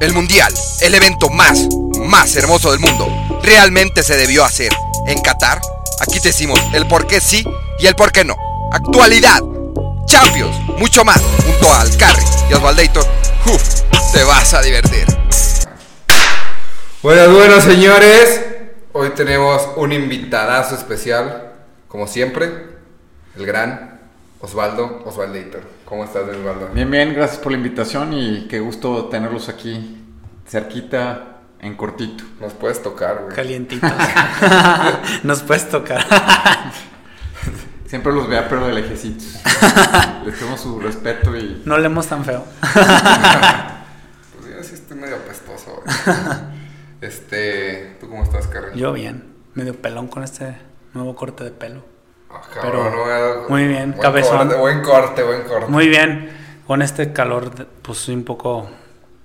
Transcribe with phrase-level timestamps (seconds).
[0.00, 0.50] El Mundial,
[0.80, 1.68] el evento más,
[1.98, 3.06] más hermoso del mundo,
[3.42, 4.72] realmente se debió hacer.
[5.06, 5.60] En Qatar,
[6.00, 7.44] aquí te decimos el por qué sí
[7.78, 8.34] y el por qué no.
[8.72, 9.40] Actualidad,
[10.06, 13.06] Champions, mucho más, junto a Alcarri y Osvaldator.
[13.44, 13.82] Uf,
[14.14, 15.04] te vas a divertir.
[17.02, 18.40] Buenas, buenas señores.
[18.94, 21.52] Hoy tenemos un invitadazo especial,
[21.88, 22.48] como siempre,
[23.36, 23.89] el gran
[24.40, 25.62] Osvaldo Osvaldator.
[25.84, 26.68] ¿Cómo estás, Osvaldo?
[26.72, 30.02] Bien, bien, gracias por la invitación y qué gusto tenerlos aquí,
[30.46, 32.24] cerquita, en cortito.
[32.40, 33.36] Nos puedes tocar, güey.
[33.36, 33.90] Calientitos.
[35.24, 36.04] Nos puedes tocar.
[37.86, 39.40] Siempre los vea, pero de lejecitos.
[40.24, 41.62] Les tengo su respeto y...
[41.66, 42.44] No leemos tan feo.
[44.40, 45.96] Pues yo sí estoy medio apestoso, güey.
[47.02, 48.74] Este, ¿tú cómo estás, Carmen?
[48.74, 49.34] Yo bien.
[49.54, 50.56] Medio pelón con este
[50.94, 51.84] nuevo corte de pelo.
[52.32, 53.48] Ah, pero cabrón, güey.
[53.48, 54.38] muy bien, Buen cabezón.
[54.38, 55.66] corte, buen corte, buen corte.
[55.68, 56.36] Muy bien.
[56.66, 57.50] Con este calor,
[57.82, 58.70] pues un poco...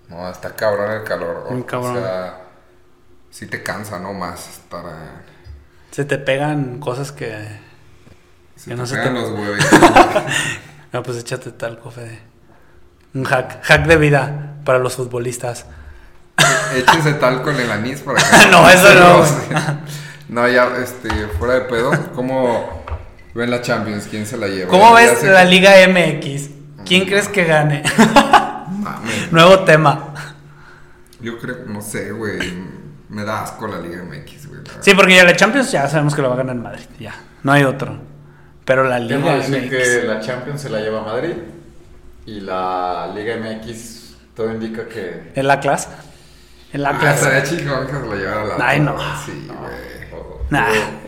[0.09, 1.45] No, está cabrón el calor.
[1.51, 1.97] Muy cabrón.
[1.97, 2.41] O sea,
[3.29, 4.13] sí te cansa, ¿no?
[4.13, 4.84] Más estar...
[4.85, 5.21] eh,
[5.91, 7.29] Se te pegan cosas que...
[8.55, 9.29] Se Que te no se te- los.
[10.93, 12.19] No, pues échate talco, Fede.
[13.13, 13.63] Un hack.
[13.63, 15.65] Hack de vida para los futbolistas.
[16.73, 18.47] Échense talco en el anís para que...
[18.51, 19.23] No, eso no.
[20.29, 21.91] No, ya, este, fuera de pedo.
[22.15, 22.84] ¿Cómo
[23.35, 24.07] ven la Champions?
[24.09, 24.69] ¿Quién se la lleva?
[24.69, 26.49] ¿Cómo ves la Liga MX?
[26.85, 27.83] ¿Quién crees que gane?
[29.31, 30.13] Nuevo tema.
[31.21, 32.39] Yo creo, no sé, güey.
[33.09, 34.61] Me da asco la Liga MX, güey.
[34.63, 34.81] la.
[34.81, 36.85] Sí, porque ya la Champions ya sabemos que lo va a ganar Madrid.
[36.99, 37.97] Ya, no hay otro.
[38.65, 39.69] Pero la Liga Tengo decir MX.
[39.69, 41.33] que la Champions se la lleva Madrid
[42.25, 45.31] y la Liga MX todo indica que...
[45.35, 45.87] ¿El Atlas?
[46.73, 47.15] El Ah, Atlas.
[47.21, 48.97] estaría chingón que se la llevara la Ay, no.
[49.23, 49.95] Sí, güey.
[50.49, 50.65] Nah,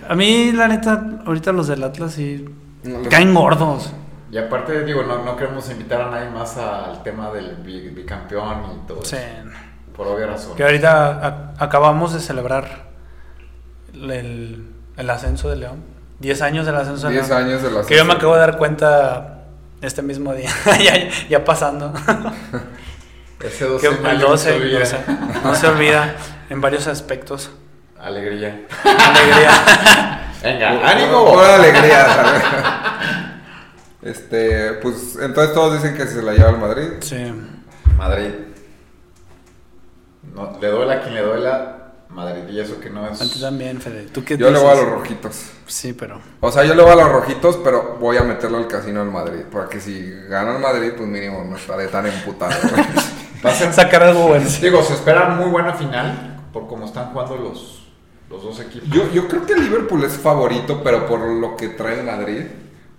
[0.09, 2.45] a mí la neta, ahorita los del Atlas sí
[2.83, 3.91] No, caen gordos.
[4.31, 8.63] Y aparte, digo, no, no queremos invitar a nadie más al tema del bi- bicampeón
[8.83, 9.15] y todo Sí.
[9.15, 9.49] eso.
[9.95, 10.55] Por obvia razón.
[10.55, 12.87] Que ahorita a- acabamos de celebrar
[13.93, 15.83] el, el ascenso de León.
[16.19, 17.43] 10 años del ascenso de 10 León.
[17.43, 19.45] años de la Que yo me acabo de dar cuenta
[19.81, 20.49] este mismo día.
[20.83, 21.93] ya, ya pasando.
[23.43, 24.79] Ese 12 Que el mayo 12 no se olvida.
[24.79, 26.15] no se, no se olvida
[26.49, 27.51] en varios aspectos.
[27.99, 28.65] Alegría.
[28.83, 30.31] Alegría.
[30.43, 31.25] Venga, ánimo.
[31.33, 32.43] Pura alegría, ¿sabes?
[34.03, 36.87] Este, pues entonces todos dicen que se la lleva al Madrid.
[37.01, 37.33] Sí.
[37.97, 38.31] Madrid.
[40.33, 42.43] No, le duela a quien le duela, Madrid.
[42.49, 43.41] Y eso que no A ti es.
[43.41, 44.03] también, Fede.
[44.13, 45.49] ¿Tú qué Yo le voy a los rojitos.
[45.65, 46.21] Sí, pero.
[46.39, 49.11] O sea, yo le voy a los rojitos, pero voy a meterlo al casino al
[49.11, 49.41] Madrid.
[49.51, 52.53] Porque si gana el Madrid, pues mínimo no estaré tan emputado.
[52.69, 52.85] güey.
[53.45, 54.47] Va a Sacar algo bueno.
[54.61, 57.76] Digo, se espera muy buena final por cómo están jugando los,
[58.29, 58.89] los dos equipos.
[58.89, 62.43] Yo, yo creo que el Liverpool es favorito, pero por lo que trae el Madrid,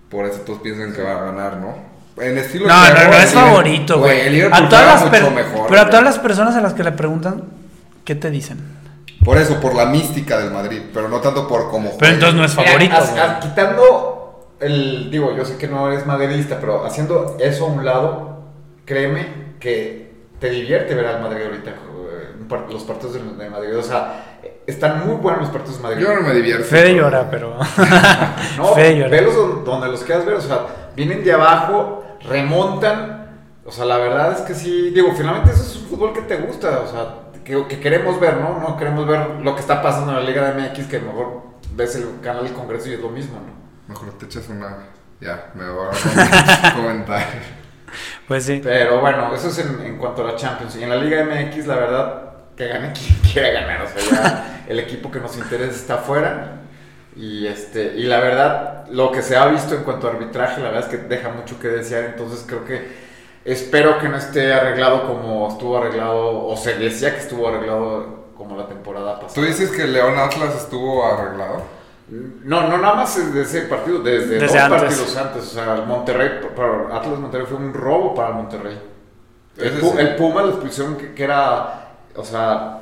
[0.09, 1.75] por eso todos piensan que va a ganar, ¿no?
[2.21, 4.19] En estilo No, no, no el es favorito, güey.
[4.21, 5.67] el Liverpool A todas juega las mucho mejor.
[5.69, 7.43] Pero a todas las personas a las que le preguntan,
[8.03, 8.59] ¿qué te dicen?
[9.23, 12.43] Por eso, por la mística del Madrid, pero no tanto por cómo Pero entonces no
[12.45, 12.95] es favorito.
[13.41, 15.11] quitando el.
[15.11, 18.43] Digo, yo sé que no eres madridista, pero haciendo eso a un lado,
[18.85, 21.73] créeme que te divierte ver al Madrid ahorita.
[22.71, 23.77] Los partidos de Madrid.
[23.77, 24.39] O sea,
[24.69, 26.01] están muy buenos los partidos de Madrid.
[26.03, 26.65] Yo no me divierto.
[26.65, 27.57] Fede llora, pero.
[28.57, 29.09] No, Fede llora.
[29.09, 30.59] velos don- donde los quieras ver, o sea,
[30.95, 33.17] vienen de abajo, remontan.
[33.65, 36.37] O sea, la verdad es que sí, digo, finalmente eso es un fútbol que te
[36.37, 38.59] gusta, o sea, que, que queremos ver, ¿no?
[38.59, 41.43] No queremos ver lo que está pasando en la Liga de MX, que mejor
[41.75, 43.53] ves el canal del Congreso y es lo mismo, ¿no?
[43.93, 44.87] Mejor te echas una.
[45.21, 47.25] Ya, me voy a comentar.
[48.27, 48.61] Pues sí.
[48.63, 50.75] Pero bueno, eso es en, en cuanto a la Champions.
[50.77, 52.21] Y en la Liga MX, la verdad,
[52.55, 53.81] que gane quien quiera ganar.
[53.81, 56.61] O sea, ya el equipo que nos interesa está fuera.
[57.15, 60.69] Y, este, y la verdad, lo que se ha visto en cuanto a arbitraje, la
[60.69, 62.05] verdad es que deja mucho que desear.
[62.05, 62.87] Entonces creo que
[63.43, 68.55] espero que no esté arreglado como estuvo arreglado, o se decía que estuvo arreglado como
[68.55, 69.33] la temporada pasada.
[69.35, 71.63] ¿Tú dices que León Atlas estuvo arreglado?
[72.09, 74.81] No, no nada más de ese partido, desde, Desde dos antes.
[74.81, 75.43] partidos antes.
[75.43, 78.79] O sea, el Monterrey, para Atlas Monterrey fue un robo para Monterrey.
[79.57, 79.97] El, Ese Pu- sí.
[79.99, 82.78] el Puma, la expulsión que, que era, o sea,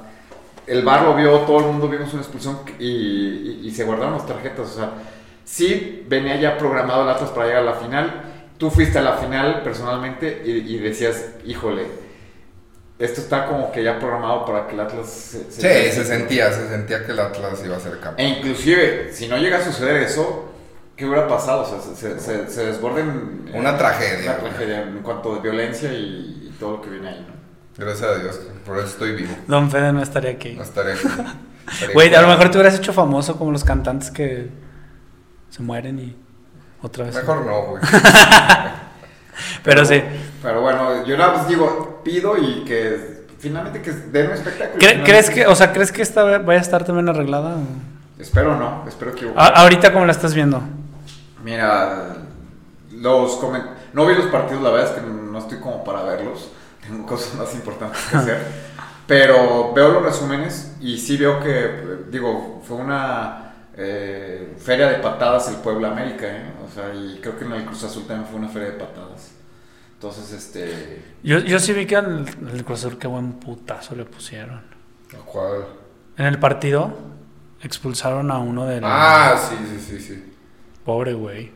[0.67, 4.13] el bar lo vio, todo el mundo vimos una expulsión y, y- y se guardaron
[4.13, 4.67] las tarjetas.
[4.69, 4.91] O sea,
[5.45, 8.23] sí venía ya programado el Atlas para llegar a la final.
[8.57, 11.83] Tú fuiste a la final personalmente y, y decías, híjole,
[12.99, 16.67] esto está como que ya programado para que el Atlas se, Sí, se sentía, se
[16.67, 18.27] sentía que el Atlas iba a ser e campeón.
[18.29, 20.51] inclusive, si no llega a suceder eso,
[20.95, 21.61] ¿qué hubiera pasado?
[21.61, 23.51] O sea, se, se, desborden...
[23.53, 27.25] Una tragedia, Una tragedia en cuanto a violencia y, y todo lo que viene ahí,
[27.29, 27.36] ¿no?
[27.77, 29.35] Gracias a Dios, por eso estoy vivo.
[29.47, 30.53] Don Fede no estaría aquí.
[30.55, 31.07] No estaré aquí.
[31.93, 34.49] Güey, a lo mejor te hubieras hecho famoso como los cantantes que
[35.49, 36.15] se mueren y
[36.81, 37.15] otra vez.
[37.15, 37.81] Mejor no, güey.
[39.63, 40.01] Pero sí.
[40.41, 44.75] Pero bueno, yo nada más digo, pido y que finalmente que den un espectáculo.
[44.79, 47.55] ¿Cre- Finalmente- ¿Crees que, o sea, crees que esta vaya a estar también arreglada?
[47.57, 48.21] o?
[48.21, 49.29] Espero no, espero que...
[49.35, 50.61] A- ahorita, ¿cómo la estás viendo?
[51.43, 52.15] Mira,
[52.93, 56.49] los comen- no vi los partidos, la verdad es que no estoy como para verlos.
[56.87, 58.67] Tengo cosas más importantes que hacer.
[59.05, 65.47] Pero veo los resúmenes y sí veo que, digo, fue una eh, feria de patadas
[65.49, 66.53] el Puebla América, ¿eh?
[66.65, 69.31] O sea, y creo que en el Cruz Azul también fue una feria de patadas.
[69.93, 71.03] Entonces, este...
[71.23, 74.61] Yo, yo sí vi que al, al Cruz Azul qué buen putazo le pusieron.
[75.25, 75.65] ¿Cuál?
[76.17, 76.93] En el partido
[77.61, 80.33] expulsaron a uno del Ah, sí, sí, sí, sí.
[80.83, 81.51] pobre güey.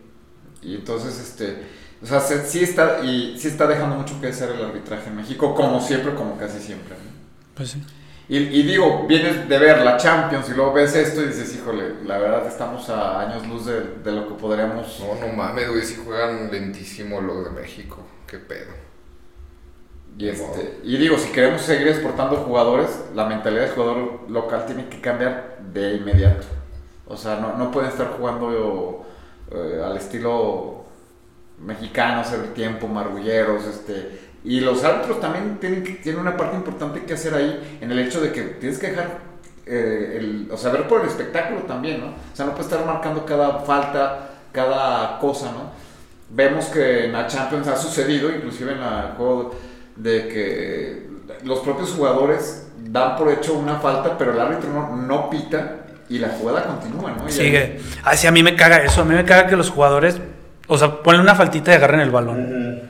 [0.62, 1.64] Y entonces, este,
[2.02, 5.18] o sea, se- sí está, y sí está dejando mucho que desear el arbitraje en
[5.18, 6.96] México, como siempre, como casi siempre.
[6.96, 7.12] ¿no?
[7.56, 7.84] Pues sí.
[8.30, 11.96] Y, y digo, vienes de ver la Champions y luego ves esto y dices, híjole,
[12.06, 15.00] la verdad estamos a años luz de, de lo que podríamos...
[15.00, 17.98] No, no mames, güey, si juegan lentísimo los de México.
[18.28, 18.72] Qué pedo.
[20.18, 24.88] Y, este, y digo, si queremos seguir exportando jugadores, la mentalidad del jugador local tiene
[24.88, 26.46] que cambiar de inmediato.
[27.08, 29.06] O sea, no, no pueden estar jugando
[29.52, 30.81] eh, al estilo
[31.66, 34.32] mexicano, hacer tiempo, marrulleros, este...
[34.44, 38.20] Y los árbitros también tienen, tienen una parte importante que hacer ahí en el hecho
[38.20, 39.20] de que tienes que dejar,
[39.68, 42.08] eh, el, o sea, ver por el espectáculo también, ¿no?
[42.08, 45.72] O sea, no puedes estar marcando cada falta, cada cosa, ¿no?
[46.30, 49.54] Vemos que en la Champions ha sucedido, inclusive en el juego
[49.96, 51.08] de que
[51.44, 55.78] los propios jugadores dan por hecho una falta, pero el árbitro no, no pita
[56.10, 57.28] y la jugada continúa, ¿no?
[57.28, 57.80] Y Sigue.
[58.04, 59.02] Ay, sí, a mí me caga eso.
[59.02, 60.20] A mí me caga que los jugadores,
[60.74, 62.82] o sea, ponen una faltita y agarren el balón.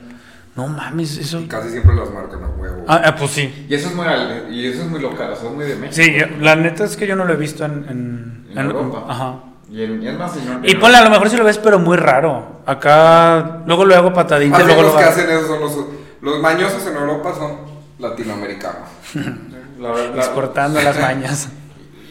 [0.54, 1.40] No mames, eso.
[1.40, 2.84] Y casi siempre las marcan a huevo.
[2.86, 3.66] Ah, ah, pues sí.
[3.68, 4.06] Y eso es muy,
[4.54, 5.94] y eso es muy local, o sea, es muy de México.
[5.96, 7.72] Sí, la neta es que yo no lo he visto en.
[7.88, 9.04] En, En Europa.
[9.08, 9.34] Ajá.
[9.70, 11.78] Y, en- y es más, no- Y ponle, a lo mejor si lo ves, pero
[11.80, 12.60] muy raro.
[12.66, 15.76] Acá, luego lo hago patadita Más luego los lo que hacen eso son los...
[16.20, 17.56] Los mañosos en Europa son
[17.98, 18.88] latinoamericanos.
[19.80, 21.48] la verdad- exportando las mañas.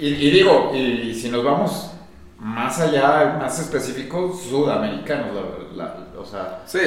[0.02, 1.91] Y, y digo, y, si nos vamos
[2.42, 5.28] más allá, más específico, sudamericanos,
[5.76, 6.80] la- la- o sea, Sí,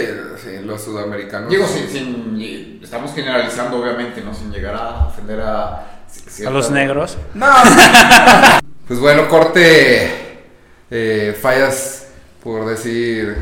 [0.43, 1.49] sí, los sudamericanos.
[1.49, 4.35] digo, sin, sin- estamos generalizando obviamente, ¿no?
[4.35, 6.01] Sin llegar a ofender a...
[6.47, 7.17] A los negros.
[7.35, 7.47] No.
[8.89, 10.45] pues bueno, corte
[10.91, 12.09] eh, fallas
[12.43, 13.37] por decir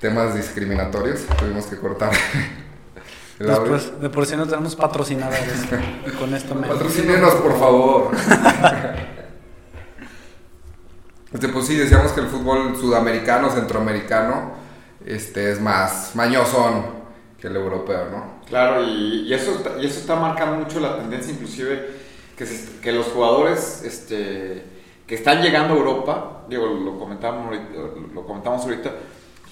[0.00, 1.20] temas discriminatorios.
[1.38, 2.10] Tuvimos que cortar.
[3.38, 5.66] Después, de por sí no tenemos patrocinadores.
[6.06, 6.54] y con esto.
[6.54, 8.10] Patrocínenos, por favor.
[11.36, 14.52] Este, pues sí, decíamos que el fútbol sudamericano, centroamericano,
[15.04, 16.86] este es más mañosón
[17.38, 18.24] que el europeo, ¿no?
[18.48, 21.90] Claro, y, eso, y eso está marcando mucho la tendencia, inclusive,
[22.80, 24.64] que, los jugadores este,
[25.06, 27.70] que están llegando a Europa, digo, lo comentamos ahorita,
[28.14, 28.92] lo comentamos ahorita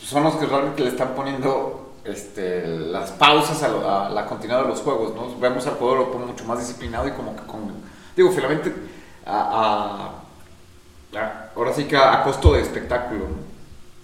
[0.03, 4.81] son los que realmente le están poniendo este, las pausas a, la continuidad de los
[4.81, 5.39] juegos, ¿no?
[5.39, 7.75] Vemos al jugador europeo mucho más disciplinado y como que con,
[8.17, 8.73] digo, finalmente,
[9.27, 10.13] a-
[11.56, 13.27] ahora sí que a, a costo de espectáculo.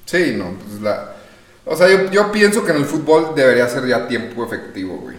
[0.06, 1.12] Sí, no, pues la...
[1.64, 5.17] O sea, yo, yo pienso que en el fútbol debería ser ya tiempo efectivo, güey.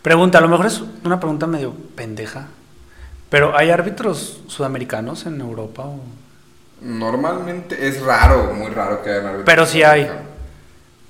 [0.00, 2.46] Pregunta, a lo mejor es una pregunta medio pendeja.
[3.28, 5.82] Pero ¿hay árbitros sudamericanos en Europa?
[5.84, 6.00] o-
[6.80, 10.10] Normalmente es raro, muy raro que haya un árbitro Pero sí hay.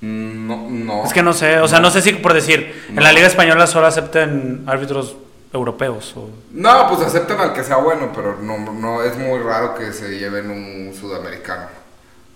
[0.01, 1.05] Mm, No, no.
[1.05, 3.65] Es que no sé, o sea, no sé si por decir, en la Liga Española
[3.67, 5.15] solo acepten árbitros
[5.53, 6.13] europeos.
[6.17, 6.29] O...
[6.51, 10.17] No, pues aceptan al que sea bueno, pero no, no es muy raro que se
[10.19, 11.67] lleven un sudamericano.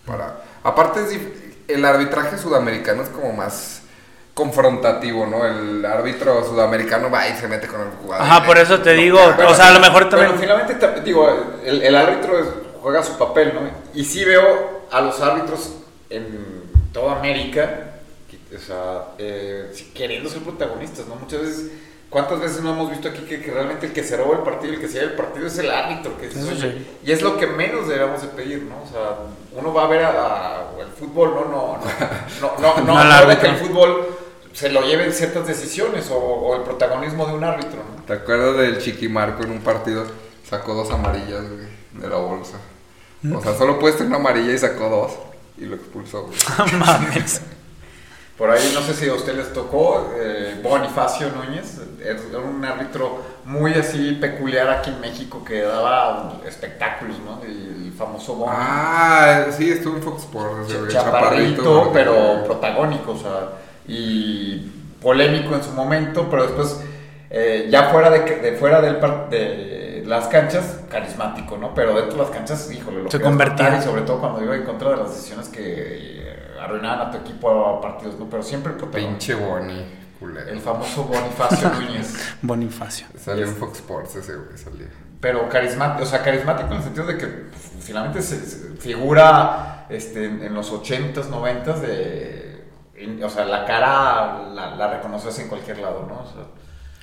[0.05, 0.43] Para...
[0.63, 1.19] Aparte, es
[1.67, 3.81] el arbitraje sudamericano es como más
[4.33, 5.45] confrontativo, ¿no?
[5.45, 8.25] El árbitro sudamericano va y se mete con el jugador.
[8.25, 10.31] Ajá, por eso te digo, o sea, a lo mejor también...
[10.35, 11.27] Bueno, finalmente, digo,
[11.65, 12.47] el, el árbitro es-
[12.81, 13.61] juega su papel, ¿no?
[13.99, 15.73] Y sí veo a los árbitros
[16.09, 16.63] en
[16.93, 17.95] toda América,
[18.29, 21.15] que- o sea, eh, queriendo ser protagonistas, ¿no?
[21.15, 21.71] Muchas veces,
[22.09, 24.73] ¿cuántas veces no hemos visto aquí que, que realmente el que se roba el partido,
[24.73, 26.17] el que se lleva el partido es el árbitro?
[26.17, 26.87] Que Eso sí.
[27.05, 28.81] Y es lo que menos deberíamos de pedir, ¿no?
[28.83, 29.17] O sea,
[29.53, 31.45] uno va a ver a, a- el fútbol, ¿no?
[31.45, 31.77] No,
[32.41, 34.07] no, no, no, no, No al no de que el fútbol
[34.53, 38.03] se lo lleven ciertas decisiones o, o el protagonismo de un árbitro, ¿no?
[38.03, 40.05] ¿Te acuerdas del Chiquimarco en un partido?
[40.49, 41.67] Sacó dos amarillas, güey,
[42.01, 42.57] de la bolsa.
[43.35, 45.11] O sea, solo puedes tener una amarilla y sacó dos.
[45.57, 46.37] Y lo expulsó, güey.
[46.71, 47.41] No mames.
[48.37, 53.19] Por ahí no sé si a usted les tocó, eh, Bonifacio Núñez, era un árbitro
[53.45, 57.41] muy así peculiar aquí en México que daba espectáculos, ¿no?
[57.43, 58.51] El famoso Boni.
[58.55, 60.69] Ah, sí, estuvo en Fox Sports.
[60.69, 62.43] ese güey, chaparrito, pero güey.
[62.45, 63.49] protagónico, o sea,
[63.87, 64.69] y
[65.01, 66.79] polémico en su momento, pero después,
[67.31, 68.99] eh, ya fuera de, que- de fuera del
[69.31, 71.73] de las canchas, carismático, ¿no?
[71.73, 73.77] Pero dentro de las canchas, híjole, lo Se convertía.
[73.79, 76.16] Y sobre todo cuando iba en contra de las decisiones que eh,
[76.59, 78.29] arruinaban a tu equipo a partidos, ¿no?
[78.29, 79.11] Pero siempre el protagonista.
[79.33, 79.85] Pinche Bonnie.
[80.19, 80.49] culero.
[80.49, 82.35] El famoso Bonifacio Núñez.
[82.41, 83.07] Bonifacio.
[83.17, 84.87] Salió en Fox Sports ese, güey, salía.
[85.19, 89.85] Pero carismático, o sea, carismático en el sentido de que pues, finalmente se, se figura
[89.89, 92.65] este, en, en los 80s, 90s de...
[92.95, 96.19] en- o sea, la cara la, la reconoces en cualquier lado, ¿no?
[96.21, 96.43] O sea,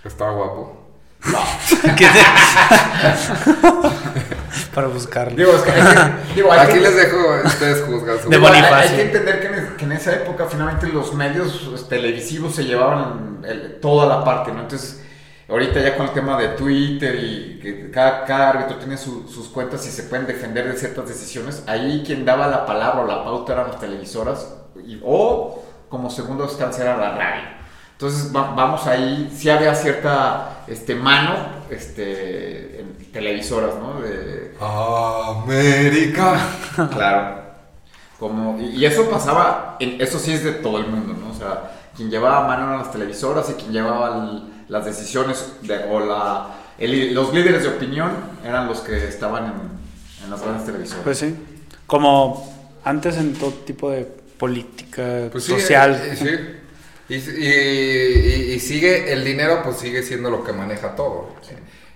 [0.05, 0.84] Estaba guapo.
[1.33, 1.95] No.
[1.97, 2.25] ¿Qué te-
[4.75, 5.37] Para buscarlo.
[5.37, 8.39] Digo, es que, hay que- digo, hay Aquí que- les dejo, ustedes juzgan su De
[8.39, 8.77] Bonifacio.
[8.77, 12.65] Hay que entender que en, que en esa época finalmente los medios pues, televisivos se
[12.65, 14.63] llevaban el- toda la parte, ¿no?
[14.63, 15.03] Entonces,
[15.49, 19.49] ahorita ya con el tema de Twitter y que cada, cada árbitro tiene su- sus
[19.49, 23.25] cuentas y se pueden defender de ciertas decisiones, ahí quien daba la palabra o la
[23.25, 24.49] pauta eran las televisoras
[24.85, 27.43] y- o como segunda instancia era la radio.
[27.95, 31.35] Entonces va- vamos ahí, sí había cierta este, mano
[31.71, 34.01] este, en televisoras, ¿no?
[34.01, 36.39] De, América.
[36.93, 37.45] Claro.
[38.19, 41.31] Como, y, y eso pasaba, en- eso sí es de todo el mundo, ¿no?
[41.31, 45.85] O sea, quien llevaba mano eran las televisoras y quien llevaba el- las decisiones de-
[45.91, 46.47] o la,
[46.79, 48.11] el- los líderes de opinión
[48.45, 51.05] eran los que estaban en, en las grandes televisoras.
[51.05, 51.37] Pues sí.
[51.87, 52.53] Como
[52.85, 54.05] antes en todo tipo de
[54.39, 55.95] política Pues sí, social.
[56.03, 56.61] eh, sí.
[57.09, 61.35] Y, y- sigue, el dinero pues sigue siendo lo que maneja todo.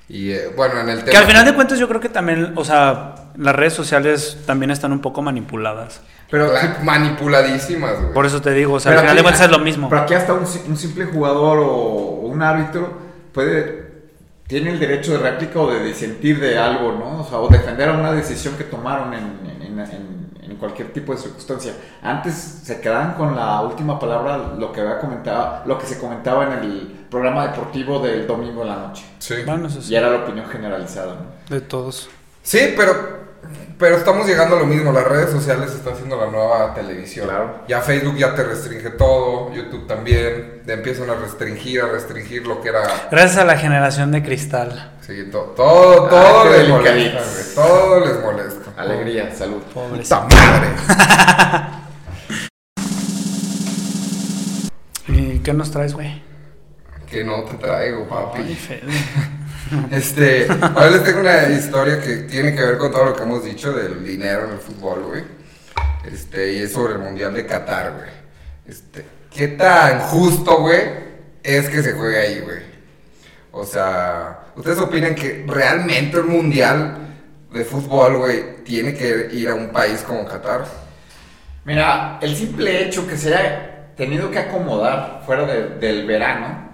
[0.09, 1.11] Y eh, bueno, en el tema...
[1.11, 4.71] Que al final de cuentas yo creo que también, o sea, las redes sociales también
[4.71, 6.01] están un poco manipuladas.
[6.31, 8.13] Pero, manipuladísimas, güey.
[8.13, 9.89] Por eso te digo, o sea, pero al final de aquí- cuentas es lo mismo.
[9.89, 12.93] Pero aquí hasta un, si- un simple jugador o, o un árbitro
[13.33, 13.89] puede
[14.47, 17.21] tiene el derecho de réplica o de disentir de algo, ¿no?
[17.21, 20.18] O sea, o defender una decisión que tomaron en, en- en- en
[20.59, 21.73] cualquier tipo de circunstancia.
[22.03, 26.45] Antes se quedaban con la última palabra, lo que había comentado, lo que se comentaba
[26.47, 29.05] en el programa deportivo del domingo en la noche.
[29.19, 29.37] Sí.
[29.47, 31.55] Bueno, eso sí, Y era la opinión generalizada, ¿no?
[31.55, 32.11] de todos.
[32.43, 32.93] Sí, pero,
[33.79, 34.93] pero estamos llegando a lo mismo.
[34.93, 37.27] Las redes sociales están siendo la nueva televisión.
[37.27, 37.61] Claro.
[37.69, 40.63] Ya Facebook ya te restringe todo, YouTube también.
[40.67, 42.83] Te empiezan a restringir, a restringir lo que era.
[43.11, 44.93] Gracias a la generación de cristal.
[45.09, 47.55] Sí, to- todo, Ah, todo les molesta, güey.
[47.55, 48.71] Todo les molesta.
[48.77, 49.63] Alegría, salud.
[49.75, 50.07] Pobres.
[50.09, 50.69] ¡Puta madre!
[55.09, 56.23] ¿Y qué nos traes, güey?
[57.11, 58.43] que no te traigo, papi.
[58.43, 58.83] Ay, Fede.
[59.91, 63.45] Este, ahora les tengo una historia que tiene que ver con todo lo que hemos
[63.45, 65.25] dicho del dinero en el fútbol, güey.
[66.11, 68.09] Este, y es sobre el Mundial de Qatar, güey.
[68.67, 70.81] Este, ¿qué tan justo, güey,
[71.43, 72.61] es que se juegue ahí, güey?
[73.53, 76.99] O sea, ¿ustedes opinan que realmente un Mundial
[77.53, 80.65] de fútbol, güey, tiene que ir a un país como Qatar?
[81.65, 86.69] Mira, el simple hecho que se haya tenido que acomodar fuera de- del verano,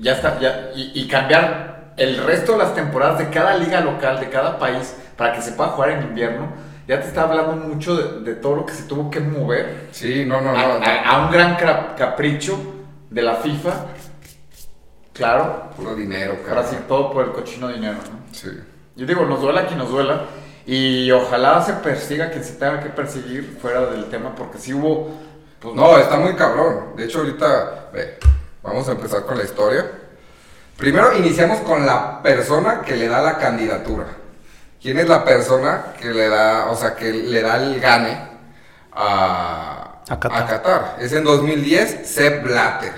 [0.00, 4.18] ya está, ya, y, y cambiar el resto de las temporadas de cada liga local,
[4.20, 6.48] de cada país, para que se pueda jugar en invierno,
[6.88, 10.24] ya te está hablando mucho de, de todo lo que se tuvo que mover Sí,
[10.26, 10.84] no, no, a, no.
[10.84, 11.56] a- a un gran
[11.96, 12.58] capricho
[13.10, 13.70] de la FIFA.
[15.12, 16.68] Claro, Puro dinero, ahora cara.
[16.68, 18.34] sí, todo por el cochino dinero, ¿no?
[18.34, 18.48] Sí.
[18.96, 20.22] Yo digo, nos duela quien nos duela.
[20.64, 25.10] Y ojalá se persiga quien se tenga que perseguir fuera del tema, porque si hubo.
[25.60, 26.94] pues, No, está muy cabrón.
[26.96, 28.18] De hecho, ahorita, ve,
[28.62, 29.90] vamos a empezar con la historia.
[30.76, 34.06] Primero iniciamos con la persona que le da la candidatura.
[34.80, 38.18] ¿Quién es la persona que le da, o sea, que le da el gane
[38.92, 40.46] a, A Qatar.
[40.46, 40.96] Qatar?
[41.00, 42.92] Es en 2010, Sepp Blatter.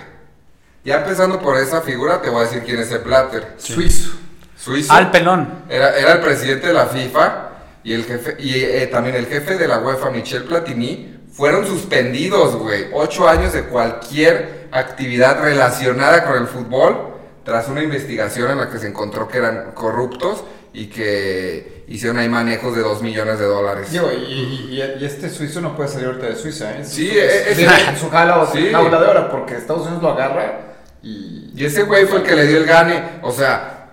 [0.85, 3.55] Ya empezando por esa figura, te voy a decir quién es Sepp Blatter.
[3.57, 4.13] Suizo.
[4.57, 4.93] Suizo.
[4.93, 5.65] Al pelón.
[5.69, 7.49] Era, era el presidente de la FIFA
[7.83, 12.55] y el jefe y eh, también el jefe de la UEFA, Michel Platini, fueron suspendidos,
[12.57, 17.15] güey, ocho años de cualquier actividad relacionada con el fútbol
[17.45, 22.29] tras una investigación en la que se encontró que eran corruptos y que hicieron ahí
[22.29, 23.91] manejos de dos millones de dólares.
[23.91, 26.85] Digo, y, y- y- y este suizo no puede salir ahorita de Suiza, ¿eh?
[26.85, 28.71] Sí, Su- eh, su- es- su jala o su sí.
[28.73, 30.74] jaula de hora, porque Estados Unidos lo agarra
[31.05, 31.53] y.
[31.57, 33.21] Y ese güey fue el que le dio el gane.
[33.23, 33.91] O sea,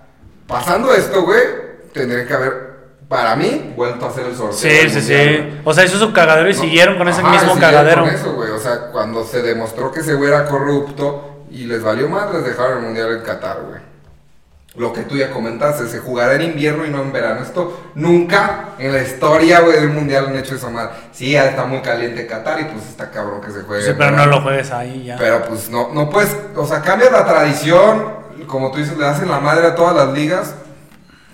[0.48, 1.41] pasando esto, güey,
[1.94, 2.72] tendría que haber,
[3.08, 4.53] para mí, vuelto a hacer el sorteo.
[4.58, 5.13] Sí, sí, mundial, sí.
[5.38, 5.62] güey.
[5.65, 6.60] O sea, hizo su cagadero y No.
[6.62, 8.03] siguieron con ese Ajá, mismo cagadero.
[8.06, 8.50] Con eso, güey.
[8.51, 12.46] O sea, cuando se demostró que ese güey era corrupto y les valió más, les
[12.46, 13.80] dejaron el mundial en Qatar, güey.
[14.75, 17.41] Lo que tú ya comentaste, se jugará en invierno y no en verano.
[17.41, 20.91] Esto nunca en la historia, güey, del mundial han hecho esa madre.
[21.11, 23.83] Sí, ya está muy caliente Qatar y pues está cabrón que se juegue.
[23.83, 25.17] Sí, pero no lo juegues ahí ya.
[25.17, 28.13] Pero pues no, no puedes, o sea, cambias la tradición,
[28.47, 30.55] como tú dices, le hacen la madre a todas las ligas,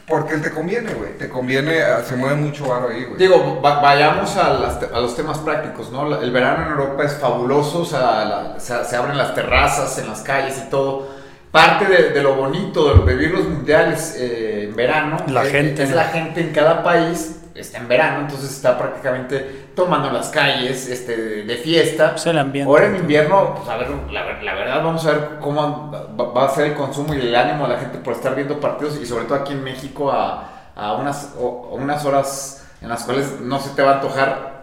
[0.08, 3.17] porque te conviene, güey, te conviene, ah, se mueve mucho varo ahí, güey.
[3.20, 6.10] Digo, va- vayamos a, las te- a los temas prácticos, ¿no?
[6.10, 9.96] La- El verano en Europa es fabuloso, o sea, la- se, se abren las terrazas
[10.00, 11.17] en las calles y todo.
[11.58, 15.84] Parte de, de lo bonito de vivir los mundiales eh, en verano La es, gente.
[15.84, 20.88] es la gente en cada país está en verano, entonces está prácticamente tomando las calles
[20.88, 22.12] este, de fiesta.
[22.12, 22.70] Pues el ambiente.
[22.70, 25.92] Ahora en invierno, pues a ver, la, la verdad vamos a ver cómo
[26.36, 29.00] va, a ser el consumo y el ánimo de la gente por estar viendo partidos
[29.02, 33.40] y sobre todo aquí en México a, a unas, o- unas horas en las cuales
[33.42, 34.57] no se te va a antojar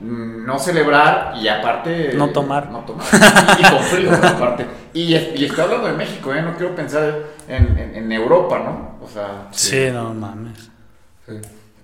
[0.00, 2.12] no celebrar y aparte...
[2.14, 2.70] No tomar.
[2.70, 3.06] No tomar.
[3.58, 4.66] Y, y con frío, aparte.
[4.94, 6.42] Y, y estoy hablando de México, ¿eh?
[6.42, 7.14] No quiero pensar
[7.48, 8.98] en, en- en Europa, ¿no?
[9.04, 9.48] O sea...
[9.52, 10.70] Sí, no mames.
[11.28, 11.34] Sí.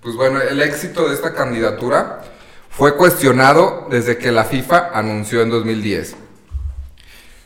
[0.01, 2.21] Pues bueno, el éxito de esta candidatura
[2.69, 6.15] fue cuestionado desde que la FIFA anunció en 2010.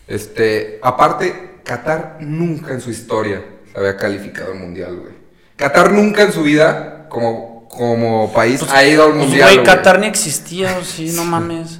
[0.08, 5.13] Este, aparte, Qatar nunca en su historia se había calificado al mundial, güey.
[5.56, 9.44] Qatar nunca en su vida, como, como país, ha ido al Pues, mundial.
[9.50, 9.66] güey, güey.
[9.66, 11.80] Qatar ni existía, o sí, no mames.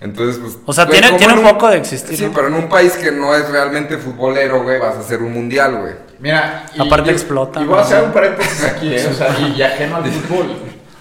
[0.00, 0.58] Entonces, pues.
[0.64, 2.32] O sea, güey, tiene- ¿cómo tiene en un poco de existir, Sí, ¿no?
[2.32, 5.76] pero en un país que no es realmente futbolero, güey, vas a hacer un mundial,
[5.80, 5.94] güey.
[6.20, 9.08] Mira, Aparte explota, Y voy a hacer un paréntesis aquí, ¿eh?
[9.10, 10.56] o sea, y, y ajeno al fútbol.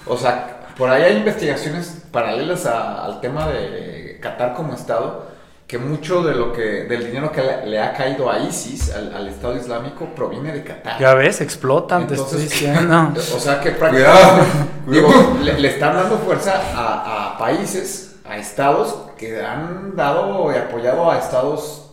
[0.07, 5.27] O sea, por ahí hay investigaciones paralelas a- al tema de Qatar como Estado,
[5.67, 9.13] que mucho de lo que, del dinero que le, le ha caído a ISIS, al,
[9.13, 10.97] al Estado Islámico, proviene de Qatar.
[10.97, 13.11] Ya ves, explotan, te estoy diciendo.
[13.35, 14.45] O sea que prácticamente
[14.87, 20.55] digo, le, le están dando fuerza a, a países, a estados que han dado y
[20.57, 21.91] apoyado a estados,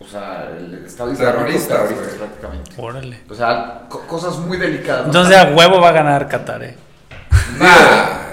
[0.00, 1.80] o sea, el Estado Islámico Terroristas,
[2.18, 2.70] prácticamente.
[2.78, 3.20] Órale.
[3.30, 5.02] O sea, co- cosas muy delicadas.
[5.02, 5.06] ¿no?
[5.06, 6.76] Entonces a huevo va a ganar Qatar, eh.
[7.60, 8.23] Nah,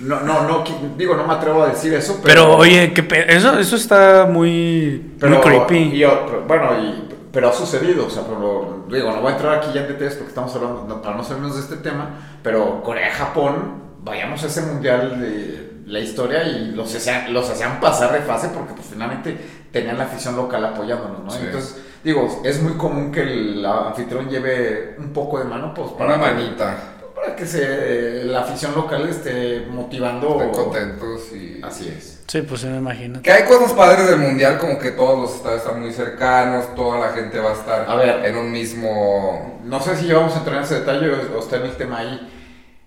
[0.00, 0.64] No, no, no,
[0.96, 2.26] digo, no me atrevo a decir eso, pero...
[2.46, 5.98] Pero, oye, ¿qué pe- eso, eso está muy, pero, muy creepy.
[5.98, 9.68] yo- bueno, y- pero ha sucedido, o sea, pero, digo, no voy a entrar aquí
[9.74, 12.10] ya en detalles porque estamos hablando, no, para no salirnos de este tema,
[12.42, 18.12] pero Corea-Japón, vayamos a ese mundial de la historia y los hacían, los hacían pasar
[18.12, 19.36] de fase porque pues finalmente
[19.72, 21.30] tenían la afición local apoyándonos, ¿no?
[21.30, 21.38] Sí.
[21.42, 26.14] Entonces, digo, es muy común que el anfitrión lleve un poco de mano, pues una
[26.14, 26.76] que- manita.
[27.22, 30.40] Para que se, la afición local esté motivando.
[30.40, 31.60] Estén contentos y.
[31.62, 32.20] Así es.
[32.26, 33.22] Sí, pues sí me imagino.
[33.22, 36.98] Que hay cosas padres del mundial, como que todos los estados están muy cercanos, toda
[36.98, 38.24] la gente va a estar A ver.
[38.24, 39.60] en un mismo.
[39.64, 41.98] No sé si ya vamos a entrar en ese detalle o, está en el tema
[41.98, 42.32] ahí.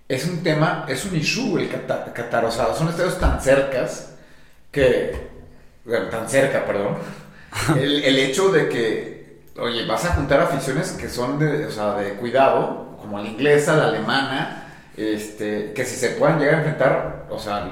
[0.08, 4.14] Es un tema, es un issue el Qatar, Qatar, o sea, son estadios tan cercas
[4.70, 5.16] que,
[5.84, 6.98] bueno, tan cerca, perdón,
[7.76, 11.94] el, el hecho de que, oye, vas a juntar aficiones que son de, o sea,
[11.94, 14.64] de cuidado, como la inglesa, la alemana,
[14.96, 17.68] este, que si se puedan llegar a enfrentar, o sea,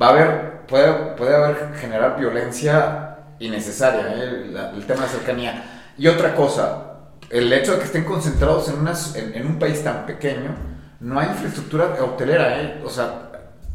[0.00, 4.46] va a haber, puede, puede haber, generar violencia innecesaria, ¿eh?
[4.52, 5.64] La- el tema de cercanía.
[5.98, 6.84] Y otra cosa,
[7.30, 10.54] el hecho de que estén concentrados en, unas- en, en un país tan pequeño,
[11.00, 12.80] no hay infraestructura hotelera, ¿eh?
[12.84, 13.26] O sea,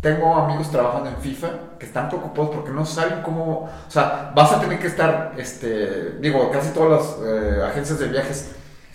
[0.02, 1.48] tengo amigos trabajando en FIFA
[1.80, 6.12] que están preocupados porque no saben cómo, o sea, vas a tener que estar, este,
[6.20, 8.52] digo, casi todas las eh, agencias de viajes,